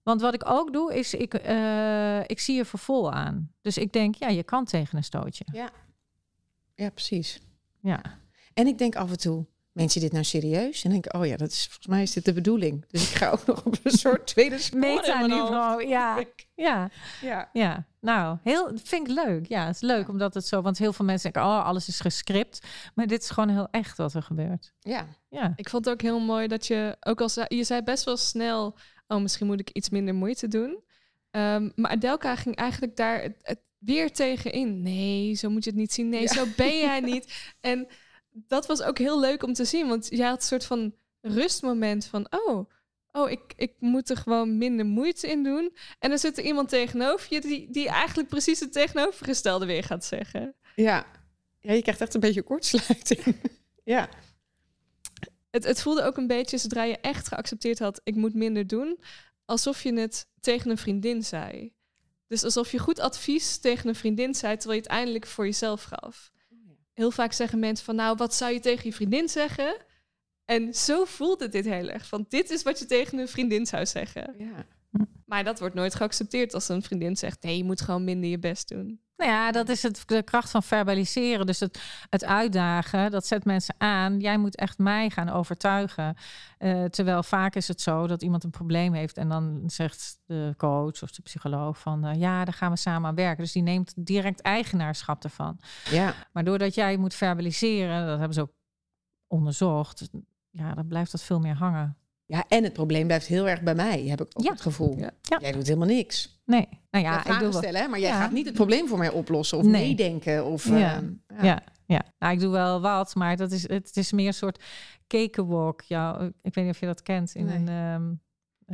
[0.02, 3.52] Want wat ik ook doe is ik, eh, ik zie je voor vol aan.
[3.60, 5.44] Dus ik denk ja, je kan tegen een stootje.
[6.74, 7.40] Ja, precies.
[7.80, 8.00] Ja.
[8.54, 10.84] En ik denk af en toe, mensen dit nou serieus?
[10.84, 12.84] En denk ik, oh ja, dat is, volgens mij is dit de bedoeling.
[12.90, 15.50] Dus ik ga ook nog op een soort tweede spoor in Meta mijn hoofd.
[15.50, 15.86] niveau.
[15.88, 16.18] Ja.
[16.54, 16.90] Ja.
[17.20, 17.48] Ja.
[17.52, 19.46] Ja, nou, heel, vind ik leuk.
[19.46, 22.00] Ja, het is leuk omdat het zo, want heel veel mensen denken, oh, alles is
[22.00, 22.66] gescript.
[22.94, 24.72] Maar dit is gewoon heel echt wat er gebeurt.
[24.80, 25.06] Ja.
[25.28, 28.04] Ja, Ik vond het ook heel mooi dat je, ook al zei, je zei best
[28.04, 28.76] wel snel,
[29.12, 30.82] oh misschien moet ik iets minder moeite doen.
[31.30, 34.82] Ehm, maar Adelka ging eigenlijk daar het, het weer tegenin.
[34.82, 36.08] Nee, zo moet je het niet zien.
[36.08, 37.32] Nee, zo ben jij niet.
[37.60, 37.88] En
[38.32, 42.06] dat was ook heel leuk om te zien, want jij had een soort van rustmoment
[42.06, 42.70] van, oh,
[43.12, 45.76] oh, ik, ik moet er gewoon minder moeite in doen.
[45.98, 50.04] En dan zit er iemand tegenover je die, die eigenlijk precies het tegenovergestelde weer gaat
[50.04, 50.54] zeggen.
[50.74, 51.06] Ja.
[51.60, 53.36] ja, je krijgt echt een beetje kortsluiting.
[53.84, 54.08] ja.
[55.52, 58.98] Het, het voelde ook een beetje, zodra je echt geaccepteerd had, ik moet minder doen,
[59.44, 61.72] alsof je het tegen een vriendin zei.
[62.26, 65.82] Dus alsof je goed advies tegen een vriendin zei, terwijl je het eindelijk voor jezelf
[65.82, 66.30] gaf.
[66.92, 69.76] Heel vaak zeggen mensen van, nou, wat zou je tegen je vriendin zeggen?
[70.44, 72.06] En zo voelde dit heel erg.
[72.06, 74.34] Van dit is wat je tegen een vriendin zou zeggen.
[74.38, 74.66] Ja.
[75.26, 78.38] Maar dat wordt nooit geaccepteerd als een vriendin zegt: nee, je moet gewoon minder je
[78.38, 79.00] best doen.
[79.16, 81.46] Nou ja, dat is het, de kracht van verbaliseren.
[81.46, 84.20] Dus het, het uitdagen, dat zet mensen aan.
[84.20, 86.16] Jij moet echt mij gaan overtuigen.
[86.58, 90.54] Uh, terwijl vaak is het zo dat iemand een probleem heeft en dan zegt de
[90.56, 93.42] coach of de psycholoog van uh, ja, daar gaan we samen aan werken.
[93.42, 95.58] Dus die neemt direct eigenaarschap ervan.
[95.90, 96.14] Ja.
[96.32, 98.52] Maar doordat jij moet verbaliseren, dat hebben ze ook
[99.26, 100.10] onderzocht,
[100.50, 101.96] ja, dan blijft dat veel meer hangen.
[102.32, 104.50] Ja, en het probleem blijft heel erg bij mij, heb ik ook Ja.
[104.50, 104.98] het gevoel.
[104.98, 105.10] Ja.
[105.22, 105.38] Ja.
[105.40, 106.40] Jij doet helemaal niks.
[106.44, 108.20] Nee, nou Ja, ja, ik doe stellen, maar jij Ja.
[108.20, 109.86] gaat niet het probleem voor mij oplossen of Nee.
[109.86, 110.44] meedenken.
[110.46, 110.94] Of, Ja.
[110.94, 111.10] ehm,
[111.46, 111.62] Ja.
[111.86, 114.62] Ja, nou, ik doe wel wat, maar dat is, het is meer een soort
[115.06, 115.80] cakewalk.
[115.80, 117.34] Ja, ik weet niet of je dat kent.
[117.34, 117.56] In Nee.
[117.56, 118.12] een ehm,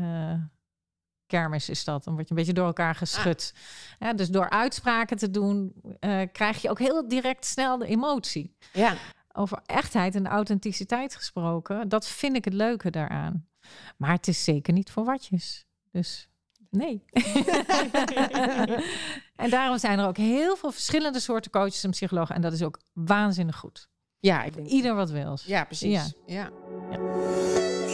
[0.04, 0.40] eh,
[1.26, 2.04] kermis is dat.
[2.04, 3.54] Dan word je een beetje door elkaar geschud.
[3.98, 8.56] Ja, dus door uitspraken te doen, eh, krijg je ook heel direct snel de emotie.
[8.72, 8.94] ja.
[9.38, 13.46] Over echtheid en authenticiteit gesproken, dat vind ik het leuke daaraan.
[13.96, 15.66] Maar het is zeker niet voor watjes.
[15.90, 16.29] Dus
[16.70, 17.05] nee.
[19.37, 22.35] en daarom zijn er ook heel veel verschillende soorten coaches en psychologen.
[22.35, 23.88] En dat is ook waanzinnig goed.
[24.20, 24.66] ja, ik denk...
[24.66, 25.38] Ieder wat wil.
[25.44, 25.92] Ja, precies.
[25.92, 26.07] Ja.
[26.27, 26.51] Ja.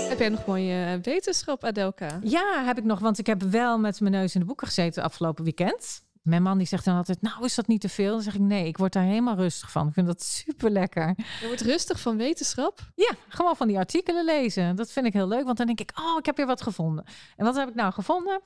[0.09, 2.19] Heb jij nog mooie eh, wetenschap, Adelka?
[2.23, 5.03] Ja, heb ik nog, want ik heb wel met mijn neus in de boeken gezeten
[5.03, 6.03] afgelopen weekend.
[6.25, 8.13] Mijn man die zegt dan altijd, nou is dat niet te veel?
[8.13, 9.89] Dan zeg ik, nee, ik word daar helemaal rustig van.
[9.89, 11.15] Ik vind dat super lekker.
[11.41, 12.81] Je wordt rustig van wetenschap.
[12.95, 14.77] Ja, gewoon van die artikelen lezen.
[14.77, 17.05] Dat vind ik heel leuk, want dan denk ik, oh, ik heb weer wat gevonden.
[17.37, 18.41] En wat heb ik nou gevonden?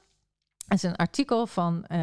[0.69, 1.99] Het is een artikel van eh,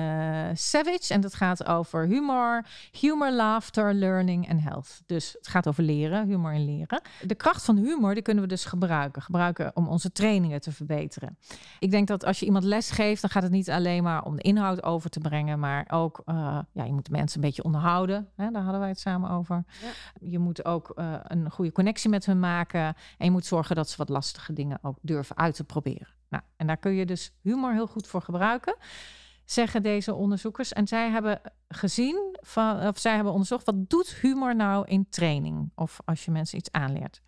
[0.53, 5.01] Savage en dat gaat over humor, humor, laughter, learning en health.
[5.05, 7.01] Dus het gaat over leren, humor en leren.
[7.21, 9.21] De kracht van humor, die kunnen we dus gebruiken.
[9.21, 11.37] Gebruiken om onze trainingen te verbeteren.
[11.79, 14.35] Ik denk dat als je iemand les geeft, dan gaat het niet alleen maar om
[14.35, 17.63] de inhoud over te brengen, maar ook, eh, ja, je moet de mensen een beetje
[17.63, 18.29] onderhouden.
[18.35, 19.63] Hè, daar hadden wij het samen over.
[20.19, 22.85] Je moet ook eh, een goede connectie met hun maken.
[23.17, 26.14] En je moet zorgen dat ze wat lastige dingen ook durven uit te proberen.
[26.29, 28.75] Nou, en daar kun je dus humor heel goed voor gebruiken,
[29.45, 30.73] zeggen deze onderzoekers.
[30.73, 32.37] En zij hebben gezien,
[32.87, 35.71] of zij hebben onderzocht, wat doet humor nou in training?
[35.75, 37.21] Of als je mensen iets aanleert.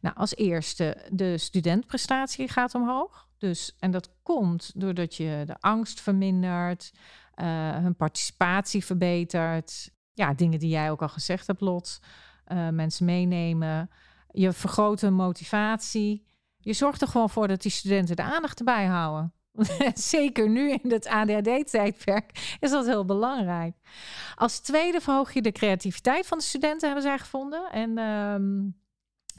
[0.00, 3.28] Nou, als eerste, de studentprestatie gaat omhoog.
[3.38, 6.92] Dus, en dat komt doordat je de angst vermindert,
[7.34, 9.90] eh, hun participatie verbetert.
[10.12, 12.00] Ja, dingen die jij ook al gezegd hebt, Lot.
[12.44, 13.90] Eh, mensen meenemen.
[14.30, 16.26] Je vergroot hun motivatie.
[16.68, 19.32] Je zorgt er gewoon voor dat die studenten de aandacht erbij houden.
[19.94, 23.76] Zeker nu in het ADHD-tijdperk is dat heel belangrijk.
[24.34, 27.70] Als tweede verhoog je de creativiteit van de studenten, hebben zij gevonden.
[27.70, 28.68] En ehm,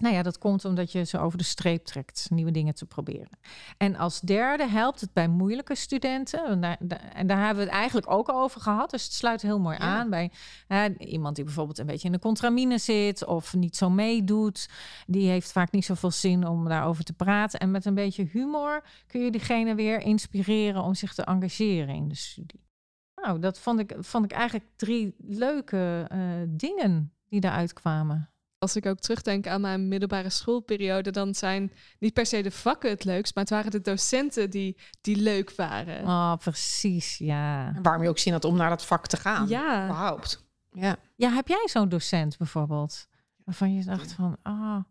[0.02, 3.30] nou ja, dat komt omdat je ze over de streep trekt, nieuwe dingen te proberen.
[3.78, 6.46] En als derde helpt het bij moeilijke studenten.
[6.46, 6.78] En daar,
[7.14, 8.90] en daar hebben we het eigenlijk ook over gehad.
[8.90, 9.84] Dus het sluit heel mooi Ja.
[9.84, 10.32] aan bij
[10.68, 14.70] hè, iemand die bijvoorbeeld een beetje in de contramine zit of niet zo meedoet.
[15.08, 17.60] Die heeft vaak niet zoveel zin om daarover te praten.
[17.60, 22.08] En met een beetje humor kun je diegene weer inspireren om zich te engageren in
[22.08, 22.68] de studie.
[23.16, 28.29] Nou, dat vond ik, vond ik eigenlijk drie leuke eh, dingen die daaruit kwamen.
[28.60, 32.90] Als ik ook terugdenk aan mijn middelbare schoolperiode, dan zijn niet per se de vakken
[32.90, 36.04] het leukst, maar het waren de docenten die, die leuk waren.
[36.04, 37.74] Oh, precies, ja.
[37.76, 39.48] En waarom je ook zin had om naar dat vak te gaan.
[39.48, 40.46] Ja, Überhaupt.
[40.72, 40.98] Ja.
[41.16, 43.08] Ja, heb jij zo'n docent bijvoorbeeld?
[43.46, 44.84] Waarvan je dacht van, ah,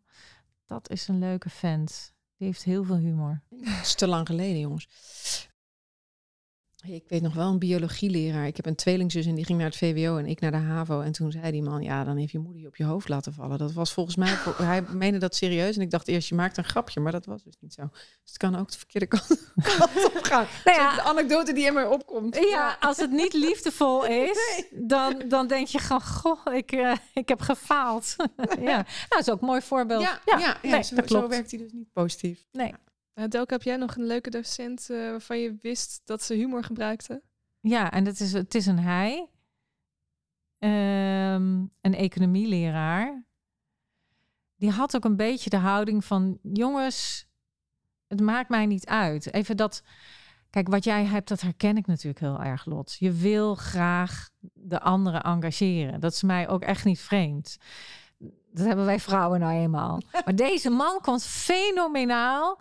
[0.67, 2.15] dat is een leuke vent.
[2.37, 3.43] Die heeft heel veel humor.
[3.51, 4.89] Dat is te lang geleden, jongens.
[6.87, 8.47] Ik weet nog wel een biologieleraar.
[8.47, 11.01] Ik heb een tweelingzus en die ging naar het VWO en ik naar de HAVO.
[11.01, 13.33] En toen zei die man, ja, dan heeft je moeder je op je hoofd laten
[13.33, 13.59] vallen.
[13.59, 15.77] Dat was volgens mij, hij meende dat serieus.
[15.77, 17.83] En ik dacht eerst, je maakt een grapje, maar dat was dus niet zo.
[17.93, 20.47] Dus het kan ook de verkeerde kant, kant op gaan.
[20.65, 22.37] Nou ja, de anekdote die in mij opkomt.
[22.37, 27.29] ja, als het niet liefdevol is, dan, dan denk je gewoon, goh, ik, eh, ik
[27.29, 28.15] heb gefaald.
[28.39, 30.03] ja, nou, dat is ook een mooi voorbeeld.
[30.03, 31.35] Ja, ja, ja, nee, zo, dat zo klopt.
[31.35, 32.47] werkt hij dus niet positief.
[32.53, 32.73] Nee.
[33.27, 37.23] Delke, heb jij nog een leuke docent eh, waarvan je wist dat ze humor gebruikte?
[37.61, 39.29] Ja, en het is, het is een hij.
[40.59, 43.27] Ehm, een economieleraar.
[44.57, 46.39] Die had ook een beetje de houding van...
[46.43, 47.29] jongens,
[48.07, 49.33] het maakt mij niet uit.
[49.33, 49.83] Even dat...
[50.51, 52.97] Kijk, wat jij hebt, dat herken ik natuurlijk heel erg, Lot.
[52.99, 56.01] Je wil graag de anderen engageren.
[56.01, 57.57] Dat is mij ook echt niet vreemd.
[58.53, 60.01] Dat hebben wij vrouwen nou eenmaal.
[60.25, 62.61] Maar deze man komt fenomenaal.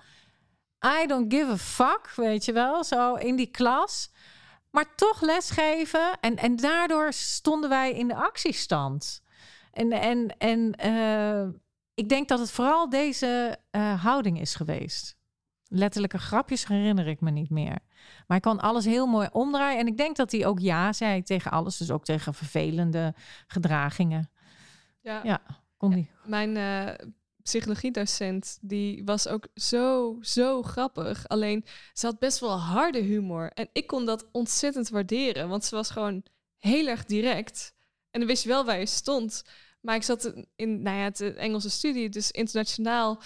[0.86, 4.12] I don't give a fuck, weet je wel, zo in die klas.
[4.72, 6.20] Maar toch lesgeven.
[6.20, 9.22] En, en daardoor stonden wij in de actiestand.
[9.72, 11.48] En, en, en uh,
[11.94, 15.16] ik denk dat het vooral deze uh, houding is geweest.
[15.68, 17.80] Letterlijke grapjes herinner ik me niet meer.
[18.00, 19.80] Maar hij kon alles heel mooi omdraaien.
[19.80, 21.78] En ik denk dat hij ook ja zei tegen alles.
[21.78, 23.14] Dus ook tegen vervelende
[23.48, 24.30] gedragingen.
[25.02, 25.42] Ja, ja
[25.78, 26.12] kon hij.
[26.26, 27.08] Mijn uh,
[27.48, 31.28] psychologiedocent, die was ook zo, zo grappig.
[31.28, 33.52] Alleen, ze had best wel harde humor.
[33.54, 35.50] En ik kon dat ontzettend waarderen.
[35.50, 36.24] Want ze was gewoon
[36.58, 37.76] heel erg direct.
[38.12, 39.44] En dan wist je wel waar je stond.
[39.82, 43.22] Maar ik zat in nou ja, het Engelse studie, dus internationaal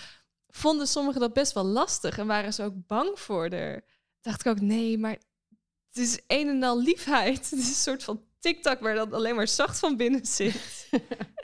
[0.47, 3.83] vonden sommigen dat best wel lastig en waren ze ook bang voor er.
[4.21, 5.17] Dacht ik ook, nee, maar
[5.87, 7.37] het is een en al liefheid.
[7.49, 10.89] Het is een soort van TikTok waar dat alleen maar zacht van binnen zit.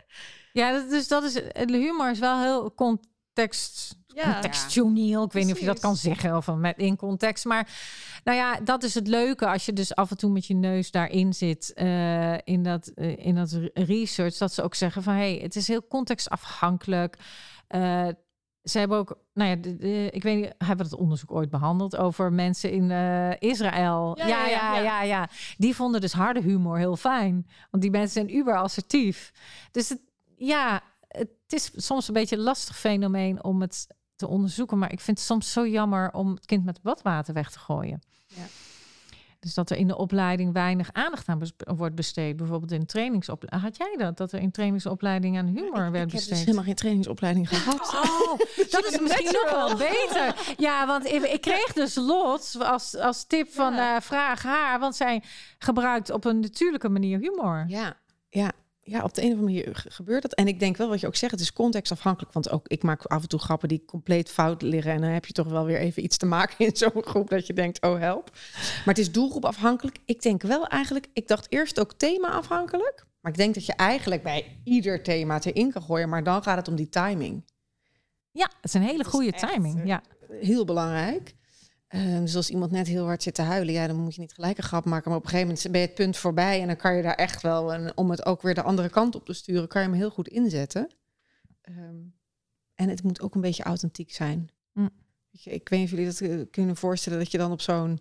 [0.57, 5.23] ja, dus dat is, de humor is wel heel context, ja, contextueel.
[5.23, 7.45] Ik weet niet of je dat kan zeggen of met in context.
[7.45, 7.69] Maar
[8.23, 10.91] nou ja, dat is het leuke als je dus af en toe met je neus
[10.91, 14.37] daarin zit uh, in, dat, uh, in dat research.
[14.37, 17.17] Dat ze ook zeggen van hé, hey, het is heel contextafhankelijk.
[17.69, 18.07] Uh,
[18.63, 21.97] ze hebben ook, nou ja, de, ik weet niet, hebben we het onderzoek ooit behandeld
[21.97, 24.17] over mensen in uh, Israël?
[24.17, 28.11] Ja ja ja, ja ja Die vonden dus harde humor heel fijn, want die mensen
[28.11, 29.31] zijn uber assertief.
[29.71, 30.01] Dus het,
[30.37, 34.99] ja, het is soms een beetje een lastig fenomeen om het te onderzoeken, maar ik
[34.99, 38.01] vind het soms zo jammer om het kind met badwater weg te gooien.
[38.25, 38.45] Ja.
[39.39, 42.37] Dus dat er in de opleiding weinig aandacht aan wordt besteed.
[42.37, 43.63] Bijvoorbeeld in trainingsopleiding.
[43.63, 44.17] Had jij dat?
[44.17, 46.21] Dat er in trainingsopleiding aan humor ja, werd besteed?
[46.21, 47.93] Ik heb dus helemaal geen trainingsopleiding gehad.
[47.93, 48.39] Oh,
[48.75, 50.55] dat is misschien nog wel beter.
[50.57, 54.79] Ja, want ik, ik kreeg dus Lot als, als tip van uh, vraag haar.
[54.79, 55.23] Want zij
[55.57, 57.65] gebruikt op een natuurlijke manier humor.
[57.67, 57.97] Ja,
[58.29, 58.51] ja
[58.89, 60.33] ja, op de een of andere manier gebeurt dat.
[60.33, 62.33] En ik denk wel wat je ook zegt, het is contextafhankelijk.
[62.33, 64.91] Want ook ik maak af en toe grappen die compleet fout liggen.
[64.91, 67.47] En dan heb je toch wel weer even iets te maken in zo'n groep dat
[67.47, 68.31] je denkt, oh help.
[68.85, 69.97] Maar het is doelgroep afhankelijk.
[70.05, 73.05] Ik denk wel eigenlijk, ik dacht eerst ook thema afhankelijk.
[73.21, 76.09] Maar ik denk dat je eigenlijk bij ieder thema erin kan gooien.
[76.09, 77.45] Maar dan gaat het om die timing.
[78.31, 79.81] Ja, het is een hele goede timing.
[79.85, 80.01] Ja.
[80.29, 81.35] Heel belangrijk.
[81.89, 84.33] Uh, dus als iemand net heel hard zit te huilen, ja, dan moet je niet
[84.33, 85.09] gelijk een grap maken.
[85.09, 87.15] Maar op een gegeven moment ben je het punt voorbij en dan kan je daar
[87.15, 89.87] echt wel, en om het ook weer de andere kant op te sturen, kan je
[89.87, 90.95] hem heel goed inzetten.
[91.69, 92.15] Um,
[92.75, 94.49] en het moet ook een beetje authentiek zijn.
[94.73, 94.89] Mm.
[95.31, 97.99] Ik weet niet of jullie dat eh, kunnen voorstellen, dat je dan op zo'n,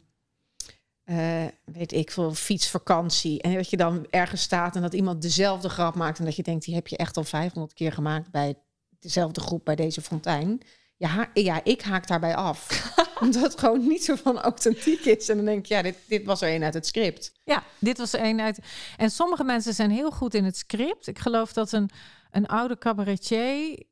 [1.04, 5.68] uh, weet ik veel, fietsvakantie, en dat je dan ergens staat en dat iemand dezelfde
[5.68, 8.54] grap maakt en dat je denkt, die heb je echt al 500 keer gemaakt bij
[8.98, 10.60] dezelfde groep bij deze fontein.
[10.98, 12.92] Ja, ja, ik haak daarbij af.
[13.20, 15.28] Omdat het gewoon niet zo van authentiek is.
[15.28, 17.32] En dan denk ik, ja, dit, dit was er een uit het script.
[17.44, 18.58] Ja, dit was er een uit...
[18.96, 21.06] En sommige mensen zijn heel goed in het script.
[21.06, 21.90] Ik geloof dat een,
[22.30, 23.82] een oude cabaretier...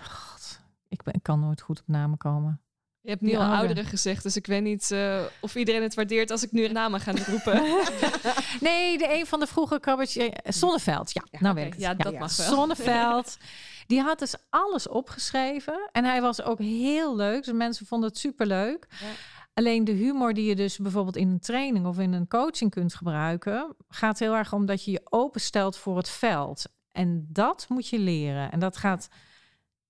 [0.00, 2.60] God, ik, ben, ik kan nooit goed op namen komen.
[3.02, 6.30] Je hebt nu al ouderen gezegd, dus ik weet niet uh, of iedereen het waardeert
[6.30, 7.62] als ik nu namen ga roepen.
[8.60, 10.38] nee, de een van de vroege cabaretier...
[10.44, 12.46] Zonneveld, ja, ja nou weet ik Ja, dat mag wel.
[12.46, 13.36] Zonneveld.
[13.86, 15.88] Die had dus alles opgeschreven.
[15.92, 17.44] En hij was ook heel leuk.
[17.44, 18.86] Dus mensen vonden het superleuk.
[19.00, 19.06] Ja.
[19.54, 22.94] Alleen de humor die je dus bijvoorbeeld in een training of in een coaching kunt
[22.94, 26.64] gebruiken, gaat heel erg om dat je je openstelt voor het veld.
[26.92, 28.52] En dat moet je leren.
[28.52, 29.08] En dat gaat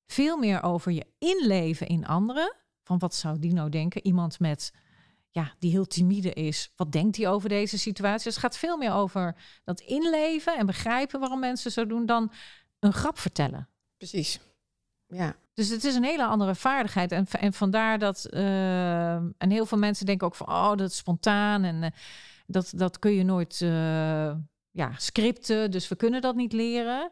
[0.07, 2.55] veel meer over je inleven in anderen.
[2.83, 4.07] Van wat zou die nou denken?
[4.07, 4.73] Iemand met,
[5.31, 6.73] ja, die heel timide is.
[6.77, 8.25] Wat denkt hij over deze situatie?
[8.25, 12.33] Dus het gaat veel meer over dat inleven en begrijpen waarom mensen zo doen dan
[12.79, 13.68] een grap vertellen.
[13.97, 14.40] Precies.
[15.07, 15.37] Ja.
[15.55, 17.12] Dus het is een hele andere vaardigheid.
[17.12, 18.27] En, en vandaar dat.
[18.31, 20.49] Uh, en heel veel mensen denken ook van.
[20.49, 21.64] Oh, dat is spontaan.
[21.64, 21.88] En uh,
[22.47, 23.61] dat, dat kun je nooit.
[23.61, 24.33] Uh,
[24.71, 25.71] ja, scripten.
[25.71, 27.11] Dus we kunnen dat niet leren.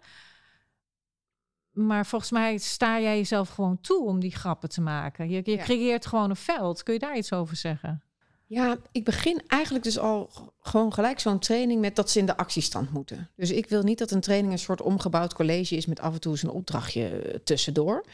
[1.87, 5.29] Maar volgens mij sta jij jezelf gewoon toe om die grappen te maken.
[5.29, 6.83] Je, je creëert gewoon een veld.
[6.83, 8.03] Kun je daar iets over zeggen?
[8.47, 12.37] Ja, ik begin eigenlijk dus al gewoon gelijk zo'n training met dat ze in de
[12.37, 13.31] actiestand moeten.
[13.37, 16.21] Dus ik wil niet dat een training een soort omgebouwd college is met af en
[16.21, 18.05] toe eens een opdrachtje eh, tussendoor.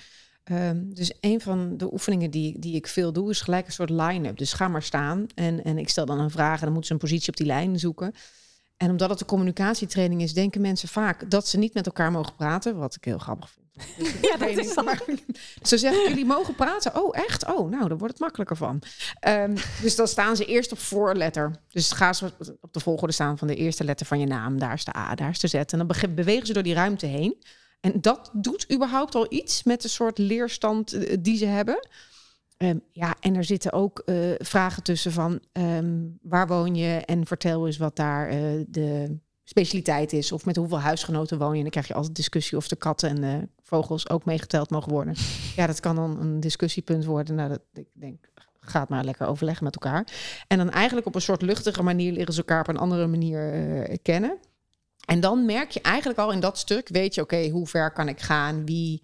[0.51, 3.91] Um, dus een van de oefeningen die, die ik veel doe, is gelijk een soort
[3.91, 4.39] line-up.
[4.39, 6.93] Dus ga maar staan en, en ik stel dan een vraag en dan moeten ze
[6.93, 8.15] een positie op die lijn zoeken.
[8.77, 12.35] En omdat het een communicatietraining is, denken mensen vaak dat ze niet met elkaar mogen
[12.35, 13.67] praten, wat ik heel grappig vind.
[14.31, 15.03] ja, dat is maar,
[15.63, 17.03] Ze zeggen, jullie mogen praten.
[17.03, 17.47] Oh, echt?
[17.47, 18.83] Oh, nou, daar wordt het makkelijker van.
[19.29, 21.51] Um, dus dan staan ze eerst op voorletter.
[21.71, 24.59] Dus gaan ze op de volgorde staan van de eerste letter van je naam.
[24.59, 25.55] Daar is de A, daar is de Z.
[25.55, 27.37] En dan bewegen ze door die ruimte heen.
[27.81, 31.89] En dat doet überhaupt al iets met de soort leerstand eh, die ze hebben.
[32.57, 37.27] Ehm, ja, en er zitten ook eh, vragen tussen van ehm, waar woon je en
[37.27, 38.39] vertel eens wat daar eh,
[38.69, 40.33] de specialiteit is.
[40.33, 41.57] Of met hoeveel huisgenoten woon je.
[41.57, 44.93] En dan krijg je altijd discussie of de katten en de vogels ook meegeteld mogen
[44.93, 45.15] worden.
[45.57, 47.35] Ja, dat kan dan een discussiepunt worden.
[47.35, 50.07] Nou, dat, ik denk, gaat maar lekker overleggen met elkaar.
[50.47, 53.55] En dan eigenlijk op een soort luchtige manier leren ze elkaar op een andere manier
[53.55, 54.39] uh, kennen.
[55.07, 58.09] En dan merk je eigenlijk al in dat stuk, weet je, oké, hoe ver kan
[58.09, 58.67] ik gaan?
[58.67, 59.03] Wie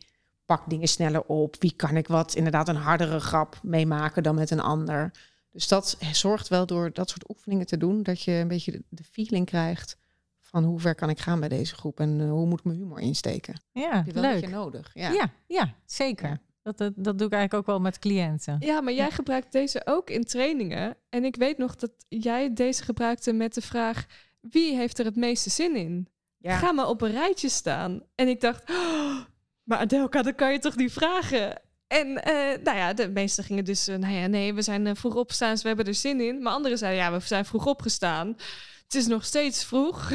[0.52, 1.56] pak dingen sneller op?
[1.58, 5.10] Wie kan ik wat inderdaad een hardere grap meemaken dan met een ander?
[5.52, 9.04] Dus dat zorgt wel door dat soort oefeningen te doen, dat je een beetje de
[9.04, 9.96] feeling krijgt
[10.40, 12.78] van hoe ver kan ik gaan bij deze groep en uh, hoe moet ik mijn
[12.78, 13.54] humor insteken.
[13.72, 14.40] Ja, je wel leuk.
[14.40, 14.90] je nodig.
[14.94, 16.28] Ja, ja, ja zeker.
[16.28, 16.40] Ja.
[16.62, 18.56] Dat, dat, dat doe ik eigenlijk ook wel met cliënten.
[18.60, 20.96] Ja, maar jij gebruikt deze ook in trainingen.
[21.08, 24.06] En ik weet nog dat jij deze gebruikte met de vraag:
[24.40, 26.08] wie heeft er het meeste zin in?
[26.38, 26.56] Ja.
[26.56, 28.02] Ga maar op een rijtje staan.
[28.14, 29.20] En ik dacht, oh,
[29.72, 31.60] maar Adelka, dat kan je toch niet vragen?
[31.86, 34.92] En uh, nou ja, de meesten gingen dus, uh, nou ja, nee, we zijn uh,
[34.94, 36.42] vroeg opgestaan, dus we hebben er zin in.
[36.42, 38.28] Maar anderen zeiden, ja, we zijn vroeg opgestaan.
[38.82, 40.10] Het is nog steeds vroeg.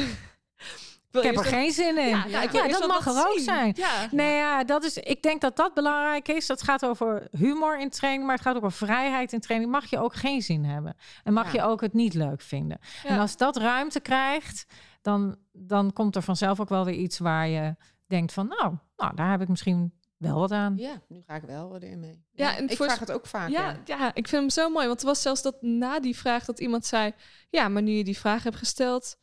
[1.10, 2.08] ik heb er geen zin in.
[2.08, 3.44] Ja, ja, ja dat mag er ook zien.
[3.44, 3.72] zijn.
[3.76, 4.08] Ja.
[4.10, 6.46] Nee, ja, dat is, ik denk dat dat belangrijk is.
[6.46, 9.70] Dat gaat over humor in training, maar het gaat ook over vrijheid in training.
[9.70, 10.96] Mag je ook geen zin hebben.
[11.24, 12.78] En mag je ook het niet leuk vinden.
[13.04, 14.66] En als dat ruimte krijgt,
[15.02, 17.74] dan, dan komt er vanzelf ook wel weer iets waar je
[18.08, 20.76] denkt van, nou, nou daar heb ik misschien wel wat aan.
[20.76, 22.24] Ja, nu ga ik wel wat in mee.
[22.32, 23.48] Ja, en ik vraag het ook vaak.
[23.48, 24.86] Ja, ja, ik vind hem zo mooi.
[24.86, 27.12] Want het was zelfs dat na die vraag dat iemand zei...
[27.50, 29.18] ja, maar nu je die vraag hebt gesteld...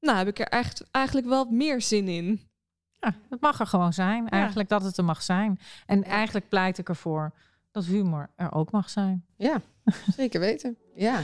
[0.00, 2.48] nou, heb ik er echt, eigenlijk wel meer zin in.
[2.98, 4.28] Ja, het mag er gewoon zijn.
[4.28, 5.60] Eigenlijk dat het er mag zijn.
[5.86, 7.32] En eigenlijk pleit ik ervoor
[7.70, 9.26] dat humor er ook mag zijn.
[9.36, 9.60] Ja,
[10.16, 10.76] zeker weten.
[10.94, 11.20] Ja.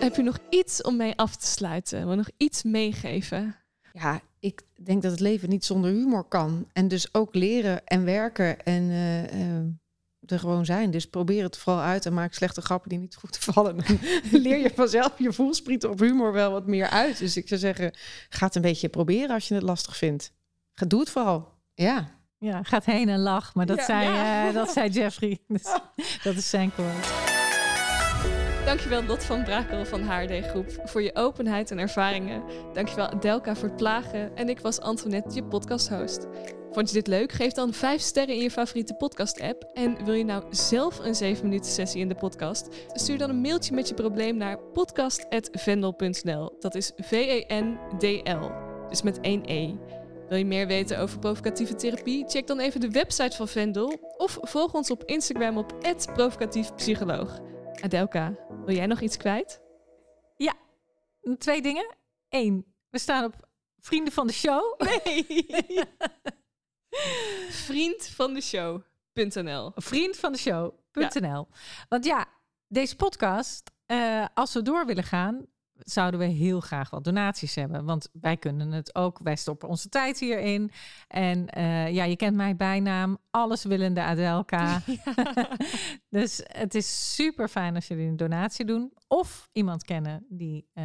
[0.00, 2.06] Heb je nog iets om mee af te sluiten?
[2.06, 3.56] Wil nog iets meegeven?
[3.98, 6.68] Ja, ik denk dat het leven niet zonder humor kan.
[6.72, 9.58] En dus ook leren en werken en uh, uh,
[10.26, 10.90] er gewoon zijn.
[10.90, 13.76] Dus probeer het vooral uit en maak slechte grappen die niet goed vallen.
[13.76, 13.98] Dan
[14.42, 17.18] leer je vanzelf je voelsprieten op humor wel wat meer uit.
[17.18, 17.92] Dus ik zou zeggen,
[18.28, 20.32] ga het een beetje proberen als je het lastig vindt.
[20.74, 21.52] Ga, doe het vooral.
[21.74, 22.14] Ja.
[22.38, 23.54] Ja, gaat heen en lach.
[23.54, 24.48] Maar dat, ja, zei, ja.
[24.48, 25.38] Uh, dat zei Jeffrey.
[25.48, 25.62] Dus,
[26.24, 27.35] dat is zijn quote.
[28.66, 32.42] Dankjewel Lot van Brakel van HRD Groep voor je openheid en ervaringen.
[32.72, 34.36] Dankjewel Adelka voor het plagen.
[34.36, 36.26] En ik was Antoinette, je podcast-host.
[36.72, 37.32] Vond je dit leuk?
[37.32, 39.70] Geef dan 5 sterren in je favoriete podcast-app.
[39.74, 42.68] En wil je nou zelf een 7 minuten sessie in de podcast?
[42.92, 46.56] Stuur dan een mailtje met je probleem naar podcast.vendel.nl.
[46.60, 48.50] Dat is V-E-N-D-L.
[48.88, 49.74] Dus met één E.
[50.28, 52.24] Wil je meer weten over provocatieve therapie?
[52.28, 54.14] Check dan even de website van Vendel.
[54.16, 55.74] Of volg ons op Instagram op
[56.14, 57.40] provocatiefpsycholoog.
[57.82, 58.34] Adelka,
[58.64, 59.60] wil jij nog iets kwijt?
[60.36, 60.54] Ja,
[61.38, 61.96] twee dingen.
[62.28, 64.80] Eén, we staan op Vrienden van de Show.
[65.04, 65.46] Nee.
[67.66, 69.72] Vriend van de Show.nl.
[69.74, 71.48] Vriend van de Show.nl.
[71.88, 72.26] Want ja,
[72.68, 75.46] deze podcast, uh, als we door willen gaan,
[75.78, 77.84] zouden we heel graag wat donaties hebben.
[77.84, 80.70] Want wij kunnen het ook, wij stoppen onze tijd hierin.
[81.08, 84.82] En uh, ja, je kent mijn bijnaam, alleswillende Adelka.
[84.86, 85.48] Ja.
[86.18, 88.92] dus het is super fijn als jullie een donatie doen.
[89.08, 90.84] Of iemand kennen die uh,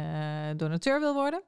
[0.56, 1.42] donateur wil worden.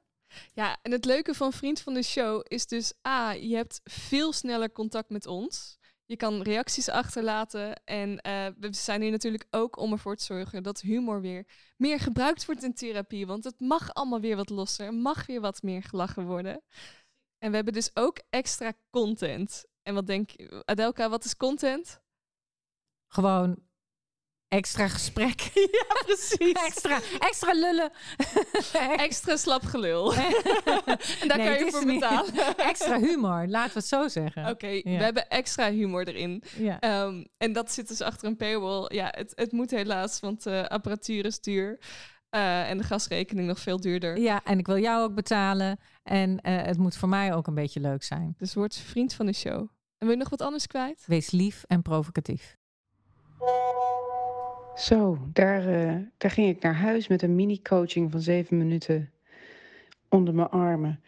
[0.53, 4.33] Ja, en het leuke van Vriend van de Show is dus A, je hebt veel
[4.33, 5.77] sneller contact met ons.
[6.05, 7.83] Je kan reacties achterlaten.
[7.83, 11.99] En uh, we zijn hier natuurlijk ook om ervoor te zorgen dat humor weer meer
[11.99, 13.27] gebruikt wordt in therapie.
[13.27, 14.85] Want het mag allemaal weer wat losser.
[14.85, 16.61] Er mag weer wat meer gelachen worden.
[17.37, 19.65] En we hebben dus ook extra content.
[19.81, 22.01] En wat denk je, Adelka, wat is content?
[23.07, 23.63] Gewoon
[24.55, 25.51] extra gesprek.
[25.79, 26.53] Ja, precies.
[26.53, 27.91] extra, extra lullen.
[29.07, 30.13] extra slap gelul.
[30.13, 30.21] en
[31.27, 32.57] daar kan je voor betalen.
[32.57, 34.49] extra humor, laten we het zo zeggen.
[34.49, 36.43] Oké, we hebben extra humor erin.
[36.57, 37.03] Ja.
[37.05, 38.85] Um, en dat zit dus achter een paywall.
[38.87, 41.79] Ja, het, het moet helaas, want de uh, apparatuur is duur.
[42.35, 44.17] Uh, en de gasrekening nog veel duurder.
[44.17, 45.79] Ja, en ik wil jou ook betalen.
[46.03, 48.35] En uh, het moet voor mij ook een beetje leuk zijn.
[48.37, 49.59] Dus word vriend van de show.
[49.97, 51.03] En wil je nog wat anders kwijt?
[51.07, 52.57] Wees lief en provocatief.
[54.75, 59.11] Zo, daar, uh, daar ging ik naar huis met een mini-coaching van zeven minuten
[60.09, 60.99] onder mijn armen.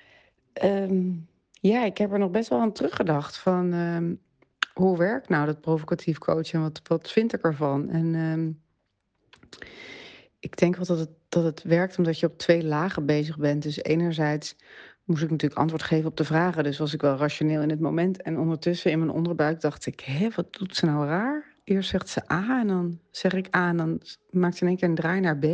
[0.63, 4.21] Um, ja, ik heb er nog best wel aan teruggedacht van um,
[4.73, 6.61] hoe werkt nou dat provocatief coachen?
[6.61, 7.89] Wat, wat vind ik ervan?
[7.89, 8.61] En um,
[10.39, 13.63] ik denk wel dat het, dat het werkt omdat je op twee lagen bezig bent.
[13.63, 14.55] Dus enerzijds
[15.03, 16.63] moest ik natuurlijk antwoord geven op de vragen.
[16.63, 18.21] Dus was ik wel rationeel in het moment.
[18.21, 21.55] En ondertussen in mijn onderbuik dacht ik, hé, wat doet ze nou raar?
[21.67, 24.77] Eerst zegt ze A en dan zeg ik A en dan maakt ze in één
[24.77, 25.45] keer een draai naar B.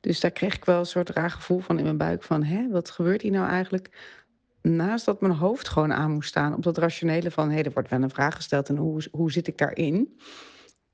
[0.00, 2.68] Dus daar kreeg ik wel een soort raar gevoel van in mijn buik van, hé,
[2.70, 4.14] wat gebeurt hier nou eigenlijk?
[4.62, 7.90] Naast dat mijn hoofd gewoon aan moest staan op dat rationele van, hé, er wordt
[7.90, 10.20] wel een vraag gesteld en hoe, hoe zit ik daarin?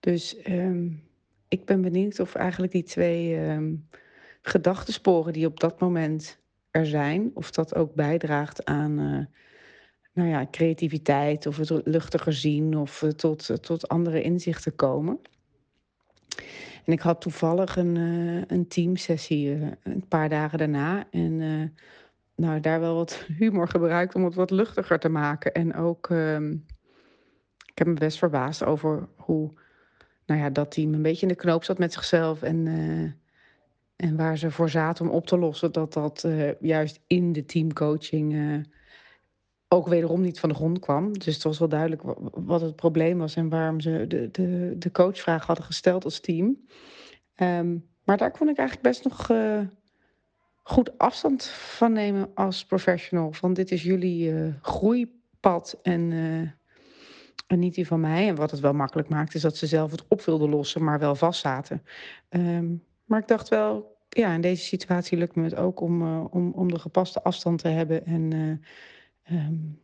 [0.01, 0.89] Dus ehm,
[1.49, 3.89] ik ben benieuwd of eigenlijk die twee um,
[4.43, 6.41] gedachtensporen die op dat moment
[6.71, 9.25] er zijn, of dat ook bijdraagt aan uh,
[10.21, 15.21] nou ja, creativiteit of het luchtiger zien of uh, tot, uh, tot andere inzichten komen.
[16.85, 17.97] En ik had toevallig een,
[18.47, 19.51] een teamsessie
[19.83, 21.07] een paar dagen daarna.
[21.11, 21.37] En
[22.35, 25.53] nou, daar wel wat humor gebruikt om het wat luchtiger te maken.
[25.53, 26.65] En ook, um,
[27.67, 29.53] ik heb me best verbaasd over hoe
[30.27, 32.43] nou ja, dat team een beetje in de knoop zat met zichzelf.
[32.43, 32.67] En,
[33.97, 36.29] en waar ze voor zaten om op te lossen, dat dat
[36.61, 38.35] juist in de teamcoaching
[39.73, 41.19] ook wederom niet van de grond kwam.
[41.19, 42.03] Dus het was wel duidelijk
[42.35, 46.67] wat het probleem was en waarom ze de, de, de coachvraag hadden gesteld als team.
[47.37, 49.31] Um, maar daar kon ik eigenlijk best nog
[50.63, 53.33] goed afstand van nemen als professional.
[53.33, 56.13] Van dit is jullie groeipad en
[57.51, 58.29] en niet die van mij.
[58.29, 60.99] En wat het wel makkelijk maakt, is dat ze zelf het op wilden lossen, maar
[60.99, 61.83] wel vast zaten.
[62.29, 66.53] Um, maar ik dacht wel, ja, in deze situatie lukt me het ook om, om,
[66.53, 68.33] om de gepaste afstand te hebben en
[69.31, 69.81] um,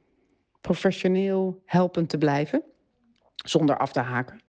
[0.61, 2.63] professioneel helpend te blijven.
[3.45, 4.41] Zonder af te haken.